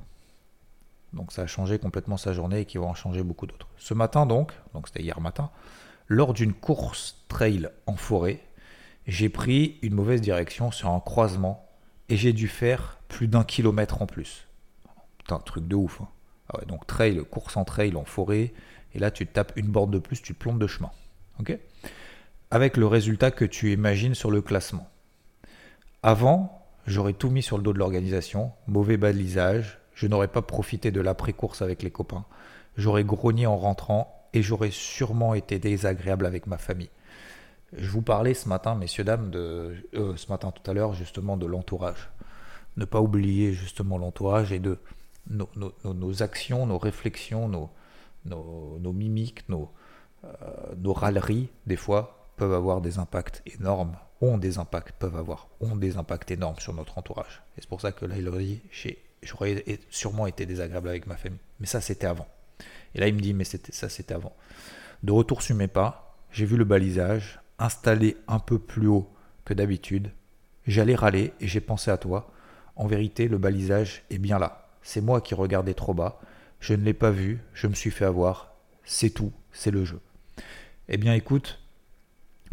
Donc 1.14 1.32
ça 1.32 1.44
a 1.44 1.48
changé 1.48 1.78
complètement 1.80 2.18
sa 2.18 2.34
journée 2.34 2.62
et 2.62 2.66
qui 2.66 2.78
va 2.78 2.86
en 2.86 2.94
changer 2.94 3.24
beaucoup 3.24 3.48
d'autres. 3.48 3.68
Ce 3.78 3.94
matin 3.94 4.26
donc, 4.26 4.54
donc 4.74 4.88
c'était 4.88 5.04
hier 5.04 5.20
matin, 5.20 5.50
lors 6.08 6.34
d'une 6.34 6.54
course 6.54 7.18
trail 7.28 7.70
en 7.86 7.96
forêt, 7.96 8.42
j'ai 9.08 9.30
pris 9.30 9.78
une 9.82 9.94
mauvaise 9.94 10.22
direction 10.22 10.72
sur 10.72 10.90
un 10.90 11.00
croisement 11.00 11.68
et 12.10 12.18
j'ai 12.18 12.34
dû 12.34 12.48
faire 12.48 13.00
plus 13.08 13.28
d'un 13.28 13.44
kilomètre 13.44 14.02
en 14.02 14.06
plus. 14.06 14.48
Putain, 15.18 15.40
truc 15.40 15.68
de 15.68 15.76
ouf. 15.76 16.02
Hein. 16.02 16.08
Ah 16.50 16.60
ouais, 16.60 16.66
donc 16.66 16.86
trail, 16.86 17.22
course 17.30 17.58
en 17.58 17.64
trail 17.64 17.96
en 17.96 18.06
forêt, 18.06 18.54
et 18.94 19.00
là 19.00 19.12
tu 19.12 19.26
tapes 19.26 19.54
une 19.56 19.68
borne 19.68 19.92
de 19.92 20.00
plus, 20.00 20.22
tu 20.22 20.34
plombes 20.34 20.60
de 20.60 20.68
chemin. 20.68 20.92
Ok? 21.40 21.58
Avec 22.50 22.76
le 22.76 22.88
résultat 22.88 23.32
que 23.32 23.46
tu 23.46 23.72
imagines 23.72 24.16
sur 24.16 24.32
le 24.32 24.42
classement. 24.42 24.88
Avant, 26.04 26.68
j'aurais 26.88 27.14
tout 27.14 27.30
mis 27.30 27.44
sur 27.44 27.58
le 27.58 27.64
dos 27.64 27.74
de 27.74 27.80
l'organisation, 27.80 28.52
mauvais 28.68 28.98
balisage, 28.98 29.80
je 29.94 30.08
n'aurais 30.08 30.28
pas 30.28 30.42
profité 30.42 30.92
de 30.92 31.00
l'après-course 31.00 31.62
avec 31.62 31.84
les 31.84 31.92
copains, 31.92 32.26
j'aurais 32.76 33.04
grogné 33.04 33.46
en 33.46 33.58
rentrant 33.58 34.28
et 34.34 34.42
j'aurais 34.42 34.72
sûrement 34.72 35.34
été 35.34 35.60
désagréable 35.60 36.26
avec 36.26 36.48
ma 36.48 36.58
famille. 36.58 36.90
Je 37.74 37.90
vous 37.90 38.02
parlais 38.02 38.34
ce 38.34 38.50
matin, 38.50 38.76
messieurs, 38.76 39.04
dames, 39.04 39.30
de, 39.30 39.76
euh, 39.94 40.16
ce 40.18 40.28
matin 40.30 40.52
tout 40.52 40.70
à 40.70 40.74
l'heure, 40.74 40.94
justement, 40.94 41.38
de 41.38 41.46
l'entourage. 41.46 42.10
Ne 42.78 42.86
pas 42.86 43.00
oublier 43.02 43.54
justement 43.54 43.98
l'entourage 43.98 44.52
et 44.52 44.60
de 44.60 44.78
nos, 45.30 46.24
actions, 46.24 46.66
nos 46.66 46.78
réflexions, 46.78 47.48
nos, 48.26 48.94
mimiques, 48.94 49.48
nos, 49.50 49.72
euh, 50.26 50.28
nos 50.78 50.94
râleries, 50.94 51.50
des 51.66 51.76
fois, 51.76 52.30
peuvent 52.38 52.54
avoir 52.54 52.82
des 52.82 52.98
impacts 52.98 53.42
énormes, 53.46 53.96
ont 54.20 54.38
des 54.38 54.58
impacts, 54.58 54.94
peuvent 54.98 55.16
avoir, 55.16 55.48
ont 55.60 55.76
des 55.76 55.98
impacts 55.98 56.32
énormes 56.32 56.60
sur 56.60 56.74
notre 56.74 56.98
entourage. 56.98 57.42
Et 57.58 57.62
c'est 57.62 57.70
pour 57.70 57.82
ça 57.82 57.92
que 57.92 58.06
là, 58.06 58.18
il 58.18 58.28
aurait 58.28 58.44
dit, 58.44 58.62
j'aurais 59.24 59.64
sûrement 59.90 60.28
été 60.28 60.46
désagréable 60.46 60.90
avec 60.90 61.08
ma 61.08 61.18
famille. 61.18 61.40
Mais 61.60 61.68
ça, 61.68 61.82
c'était 61.82 62.08
avant. 62.08 62.28
Et 62.96 63.00
là, 63.00 63.08
il 63.08 63.16
me 63.16 63.22
dit, 63.22 63.34
mais 63.34 63.44
ça, 63.44 63.90
c'était 63.90 64.14
avant. 64.14 64.34
De 65.04 65.12
retour 65.12 65.42
sur 65.42 65.56
mes 65.56 65.68
pas, 65.68 66.18
j'ai 66.32 66.46
vu 66.46 66.58
le 66.58 66.66
balisage 66.66 67.40
installé 67.62 68.18
un 68.28 68.40
peu 68.40 68.60
plus 68.60 68.88
haut 68.88 69.10
que 69.46 69.54
d'habitude. 69.54 70.12
J'allais 70.68 70.96
râler 70.96 71.34
et 71.40 71.48
j'ai 71.48 71.62
pensé 71.62 71.92
à 71.92 71.98
toi. 71.98 72.32
En 72.76 72.88
vérité, 72.88 73.28
le 73.28 73.38
balisage 73.38 74.04
est 74.10 74.18
bien 74.18 74.40
là. 74.40 74.70
C'est 74.82 75.02
moi 75.02 75.22
qui 75.22 75.36
regardais 75.36 75.74
trop 75.74 75.94
bas. 75.94 76.20
Je 76.60 76.74
ne 76.74 76.84
l'ai 76.84 76.94
pas 76.94 77.12
vu, 77.12 77.40
je 77.54 77.68
me 77.68 77.74
suis 77.74 77.92
fait 77.92 78.06
avoir. 78.06 78.54
C'est 78.84 79.10
tout, 79.12 79.32
c'est 79.52 79.72
le 79.72 79.86
jeu. 79.86 80.00
Eh 80.90 80.98
bien 80.98 81.14
écoute, 81.14 81.60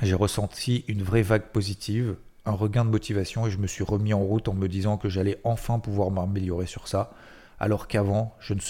j'ai 0.03 0.15
ressenti 0.15 0.85
une 0.89 1.03
vraie 1.03 1.23
vague 1.23 1.49
positive, 1.49 2.17
un 2.45 2.53
regain 2.53 2.85
de 2.85 2.91
motivation 2.91 3.47
et 3.47 3.51
je 3.51 3.59
me 3.59 3.67
suis 3.67 3.85
remis 3.85 4.15
en 4.15 4.21
route 4.21 4.49
en 4.49 4.55
me 4.55 4.69
disant 4.69 4.97
que 4.97 5.09
j'allais 5.09 5.41
enfin 5.45 5.79
pouvoir 5.79 6.11
m'améliorer 6.11 6.67
sur 6.67 6.89
ça, 6.89 7.13
alors 7.59 7.89
qu'avant, 7.89 8.37
je, 8.39 8.55
ne 8.55 8.61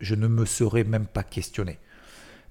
je 0.00 0.14
ne 0.14 0.28
me 0.28 0.44
serais 0.44 0.84
même 0.84 1.06
pas 1.06 1.24
questionné. 1.24 1.78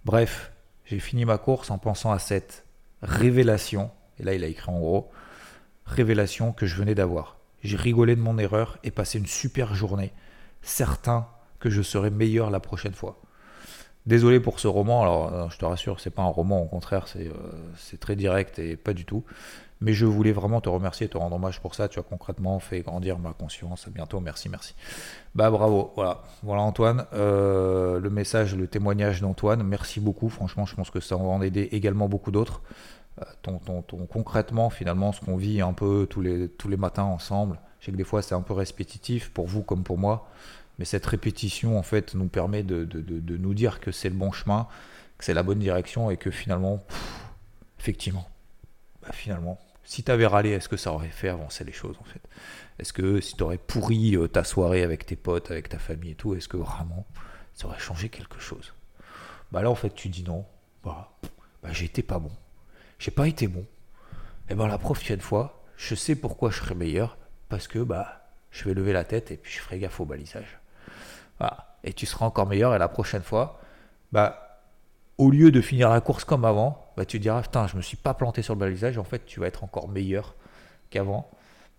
Bref, 0.06 0.52
j'ai 0.86 1.00
fini 1.00 1.26
ma 1.26 1.38
course 1.38 1.72
en 1.72 1.78
pensant 1.78 2.12
à 2.12 2.20
cette 2.20 2.67
révélation, 3.08 3.90
et 4.20 4.24
là 4.24 4.34
il 4.34 4.44
a 4.44 4.48
écrit 4.48 4.70
en 4.70 4.80
gros, 4.80 5.10
révélation 5.86 6.52
que 6.52 6.66
je 6.66 6.76
venais 6.76 6.94
d'avoir. 6.94 7.38
J'ai 7.64 7.78
rigolé 7.78 8.16
de 8.16 8.22
mon 8.22 8.38
erreur 8.38 8.78
et 8.84 8.92
passé 8.92 9.18
une 9.18 9.26
super 9.26 9.74
journée, 9.74 10.12
certain 10.62 11.28
que 11.60 11.70
je 11.70 11.82
serai 11.82 12.12
meilleur 12.12 12.52
la 12.52 12.60
prochaine 12.60 12.94
fois. 12.94 13.20
Désolé 14.06 14.40
pour 14.40 14.60
ce 14.60 14.68
roman, 14.68 15.02
alors 15.02 15.34
euh, 15.34 15.50
je 15.50 15.58
te 15.58 15.66
rassure, 15.66 16.00
c'est 16.00 16.12
pas 16.12 16.22
un 16.22 16.28
roman, 16.28 16.62
au 16.62 16.68
contraire, 16.68 17.08
euh, 17.16 17.32
c'est 17.78 18.00
très 18.00 18.16
direct 18.16 18.60
et 18.60 18.78
pas 18.78 18.94
du 18.94 19.04
tout. 19.04 19.26
Mais 19.82 19.94
je 19.94 20.06
voulais 20.06 20.32
vraiment 20.32 20.60
te 20.60 20.70
remercier 20.70 21.08
te 21.08 21.18
rendre 21.18 21.36
hommage 21.36 21.60
pour 21.60 21.76
ça. 21.76 21.88
Tu 21.88 22.00
as 22.00 22.04
concrètement 22.04 22.60
fait 22.60 22.82
grandir 22.82 23.20
ma 23.20 23.34
conscience. 23.34 23.88
À 23.88 23.92
bientôt, 23.92 24.20
merci, 24.20 24.50
merci. 24.50 24.74
Bah 25.36 25.52
bravo, 25.52 25.92
voilà, 25.96 26.24
voilà 26.42 26.64
Antoine, 26.64 27.06
euh, 27.14 28.00
le 28.00 28.10
message, 28.10 28.56
le 28.56 28.68
témoignage 28.68 29.22
d'Antoine. 29.22 29.62
Merci 29.64 30.00
beaucoup. 30.00 30.30
Franchement, 30.30 30.66
je 30.66 30.76
pense 30.76 30.90
que 30.90 31.00
ça 31.00 31.16
va 31.16 31.24
en 31.24 31.42
aider 31.42 31.70
également 31.72 32.08
beaucoup 32.08 32.32
d'autres. 32.32 32.62
ton, 33.44 33.60
ton, 33.60 34.06
concrètement, 34.08 34.70
finalement, 34.70 35.12
ce 35.12 35.22
qu'on 35.22 35.38
vit 35.38 35.62
un 35.62 35.74
peu 35.74 36.08
tous 36.10 36.22
les, 36.22 36.50
tous 36.50 36.70
les 36.70 36.78
matins 36.78 37.04
ensemble. 37.04 37.60
Je 37.80 37.86
sais 37.86 37.92
que 37.92 37.98
des 37.98 38.04
fois 38.04 38.22
c'est 38.22 38.36
un 38.36 38.42
peu 38.42 38.54
répétitif 38.54 39.30
pour 39.32 39.46
vous 39.46 39.62
comme 39.62 39.84
pour 39.84 39.98
moi. 39.98 40.28
Mais 40.80 40.86
cette 40.86 41.06
répétition, 41.06 41.78
en 41.78 41.84
fait, 41.84 42.14
nous 42.14 42.28
permet 42.28 42.64
de, 42.64 42.88
nous 43.38 43.54
dire 43.54 43.80
que 43.80 43.92
c'est 43.92 44.10
le 44.10 44.16
bon 44.16 44.32
chemin, 44.32 44.68
que 45.18 45.26
c'est 45.26 45.34
la 45.34 45.44
bonne 45.44 45.60
direction 45.60 46.12
et 46.12 46.18
que 46.18 46.30
finalement, 46.30 46.84
effectivement, 47.80 48.30
bah, 49.02 49.10
finalement, 49.12 49.60
si 49.88 50.04
tu 50.04 50.12
avais 50.12 50.28
râlé, 50.28 50.50
est-ce 50.50 50.68
que 50.68 50.76
ça 50.76 50.92
aurait 50.92 51.08
fait 51.08 51.30
avancer 51.30 51.64
les 51.64 51.72
choses, 51.72 51.96
en 52.02 52.04
fait? 52.04 52.20
Est-ce 52.78 52.92
que 52.92 53.22
si 53.22 53.38
tu 53.38 53.44
aurais 53.44 53.58
pourri 53.58 54.18
euh, 54.18 54.28
ta 54.28 54.44
soirée 54.44 54.84
avec 54.84 55.06
tes 55.06 55.16
potes, 55.16 55.50
avec 55.50 55.70
ta 55.70 55.80
famille 55.80 56.12
et 56.12 56.16
tout, 56.16 56.36
est-ce 56.36 56.50
que 56.50 56.58
vraiment 56.58 57.08
ça 57.54 57.68
aurait 57.68 57.80
changé 57.80 58.10
quelque 58.10 58.38
chose? 58.38 58.74
Bah 59.54 59.62
là, 59.62 59.70
en 59.70 59.76
fait, 59.76 59.96
tu 59.96 60.10
dis 60.10 60.24
non. 60.24 60.46
Bah, 60.84 61.14
bah 61.64 61.70
j'ai 61.72 61.86
été 61.86 62.04
pas 62.04 62.20
bon. 62.20 62.34
J'ai 63.00 63.12
pas 63.12 63.30
été 63.30 63.48
bon. 63.48 63.66
Et 64.50 64.56
ben 64.56 64.68
la 64.68 64.78
prochaine 64.78 65.22
fois, 65.22 65.64
je 65.78 65.96
sais 65.96 66.16
pourquoi 66.16 66.52
je 66.52 66.58
serai 66.58 66.76
meilleur, 66.76 67.18
parce 67.48 67.70
que 67.70 67.80
bah 67.80 68.30
je 68.52 68.66
vais 68.66 68.74
lever 68.74 68.92
la 68.92 69.06
tête 69.06 69.32
et 69.32 69.38
puis 69.38 69.54
je 69.54 69.60
ferai 69.60 69.80
gaffe 69.80 70.02
au 70.02 70.06
balisage. 70.06 70.60
Et 71.86 71.94
tu 71.94 72.06
seras 72.06 72.26
encore 72.26 72.48
meilleur. 72.48 72.76
Et 72.76 72.78
la 72.78 72.90
prochaine 72.90 73.24
fois, 73.24 73.62
bah, 74.12 74.47
au 75.18 75.32
lieu 75.32 75.52
de 75.52 75.62
finir 75.62 75.90
la 75.90 76.02
course 76.02 76.24
comme 76.24 76.46
avant, 76.46 76.92
bah, 76.96 77.06
tu 77.06 77.20
diras 77.20 77.42
Putain, 77.42 77.68
je 77.68 77.76
me 77.76 77.82
suis 77.82 77.98
pas 77.98 78.14
planté 78.14 78.42
sur 78.42 78.54
le 78.54 78.60
balisage. 78.60 78.98
En 78.98 79.04
fait, 79.04 79.26
tu 79.26 79.40
vas 79.40 79.48
être 79.48 79.64
encore 79.64 79.88
meilleur 79.88 80.36
qu'avant. 80.90 81.30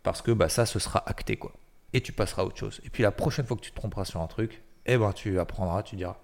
Parce 0.03 0.23
que 0.23 0.31
bah, 0.31 0.49
ça, 0.49 0.67
ce 0.67 0.79
sera 0.79 1.03
acté. 1.09 1.37
quoi. 1.37 1.53
Et 1.93 2.01
tu 2.01 2.13
passeras 2.13 2.43
à 2.43 2.45
autre 2.45 2.57
chose. 2.57 2.81
Et 2.85 2.91
puis 2.91 3.03
la 3.03 3.11
prochaine 3.11 3.47
fois 3.47 3.57
que 3.57 3.63
tu 3.63 3.71
te 3.71 3.77
tromperas 3.77 4.05
sur 4.05 4.21
un 4.21 4.27
truc, 4.27 4.63
eh 4.87 4.97
ben, 4.97 5.13
tu 5.13 5.39
apprendras, 5.39 5.83
tu 5.83 5.97
diras 5.97 6.19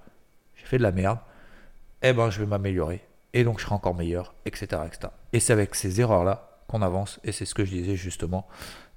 J'ai 0.56 0.66
fait 0.66 0.78
de 0.78 0.82
la 0.82 0.92
merde. 0.92 1.18
Eh 2.02 2.12
ben, 2.12 2.30
je 2.30 2.40
vais 2.40 2.46
m'améliorer. 2.46 3.04
Et 3.32 3.44
donc, 3.44 3.58
je 3.58 3.64
serai 3.64 3.74
encore 3.74 3.94
meilleur, 3.94 4.34
etc. 4.44 4.82
etc. 4.86 5.12
Et 5.32 5.40
c'est 5.40 5.52
avec 5.52 5.74
ces 5.74 6.00
erreurs-là 6.00 6.62
qu'on 6.68 6.82
avance. 6.82 7.20
Et 7.24 7.32
c'est 7.32 7.44
ce 7.44 7.54
que 7.54 7.64
je 7.64 7.70
disais 7.70 7.96
justement 7.96 8.46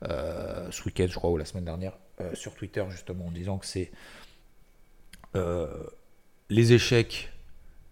euh, 0.04 0.70
ce 0.72 0.84
week-end, 0.84 1.08
je 1.08 1.16
crois, 1.16 1.32
ou 1.32 1.38
la 1.38 1.46
semaine 1.46 1.66
dernière, 1.66 1.94
euh, 2.22 2.34
sur 2.36 2.54
Twitter, 2.54 2.84
justement, 2.90 3.28
en 3.28 3.32
disant 3.32 3.58
que 3.58 3.66
c'est 3.66 3.92
euh, 5.36 5.84
les 6.50 6.74
échecs 6.74 7.32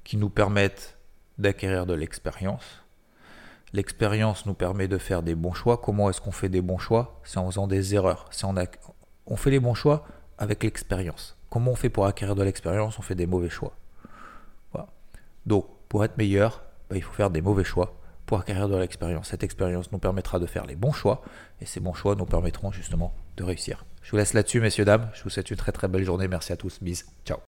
qui 0.06 0.16
nous 0.16 0.30
permettent 0.30 0.98
d'acquérir 1.38 1.86
de 1.86 1.94
l'expérience. 1.94 2.64
L'expérience 3.74 4.46
nous 4.46 4.54
permet 4.54 4.88
de 4.88 4.98
faire 4.98 5.22
des 5.22 5.36
bons 5.36 5.52
choix. 5.54 5.78
Comment 5.78 6.10
est-ce 6.10 6.22
qu'on 6.22 6.32
fait 6.32 6.48
des 6.48 6.62
bons 6.62 6.78
choix? 6.78 7.20
C'est 7.26 7.40
en 7.40 7.48
faisant 7.48 7.68
des 7.68 7.94
erreurs. 7.94 8.28
C'est 8.32 8.46
on, 8.46 8.56
on 9.26 9.36
fait 9.36 9.52
les 9.52 9.60
bons 9.60 9.74
choix 9.74 10.08
avec 10.38 10.64
l'expérience. 10.64 11.36
Comment 11.50 11.72
on 11.72 11.76
fait 11.76 11.90
pour 11.90 12.06
acquérir 12.06 12.36
de 12.36 12.44
l'expérience? 12.44 12.98
On 13.00 13.02
fait 13.02 13.16
des 13.16 13.28
mauvais 13.28 13.50
choix. 13.50 13.76
Donc, 15.46 15.68
pour 15.90 16.04
être 16.04 16.18
meilleur, 16.18 16.64
bah, 16.90 16.96
il 16.96 17.04
faut 17.04 17.14
faire 17.14 17.30
des 17.30 17.42
mauvais 17.42 17.64
choix 17.64 17.96
pour 18.26 18.40
acquérir 18.40 18.68
de 18.68 18.76
l'expérience. 18.76 19.30
Cette 19.30 19.44
expérience 19.44 19.92
nous 19.92 20.00
permettra 20.00 20.40
de 20.40 20.48
faire 20.48 20.66
les 20.66 20.76
bons 20.76 20.92
choix 20.92 21.22
et 21.62 21.66
ces 21.66 21.80
bons 21.80 21.94
choix 21.94 22.16
nous 22.16 22.26
permettront 22.26 22.72
justement 22.72 23.14
de 23.38 23.44
réussir. 23.44 23.86
Je 24.02 24.12
vous 24.12 24.18
laisse 24.18 24.34
là-dessus, 24.34 24.60
messieurs, 24.60 24.86
dames. 24.86 25.10
Je 25.14 25.24
vous 25.24 25.30
souhaite 25.30 25.52
une 25.52 25.58
très 25.58 25.72
très 25.72 25.88
belle 25.88 26.04
journée. 26.04 26.28
Merci 26.28 26.54
à 26.54 26.58
tous. 26.58 26.82
Bis. 26.82 27.06
Ciao. 27.26 27.46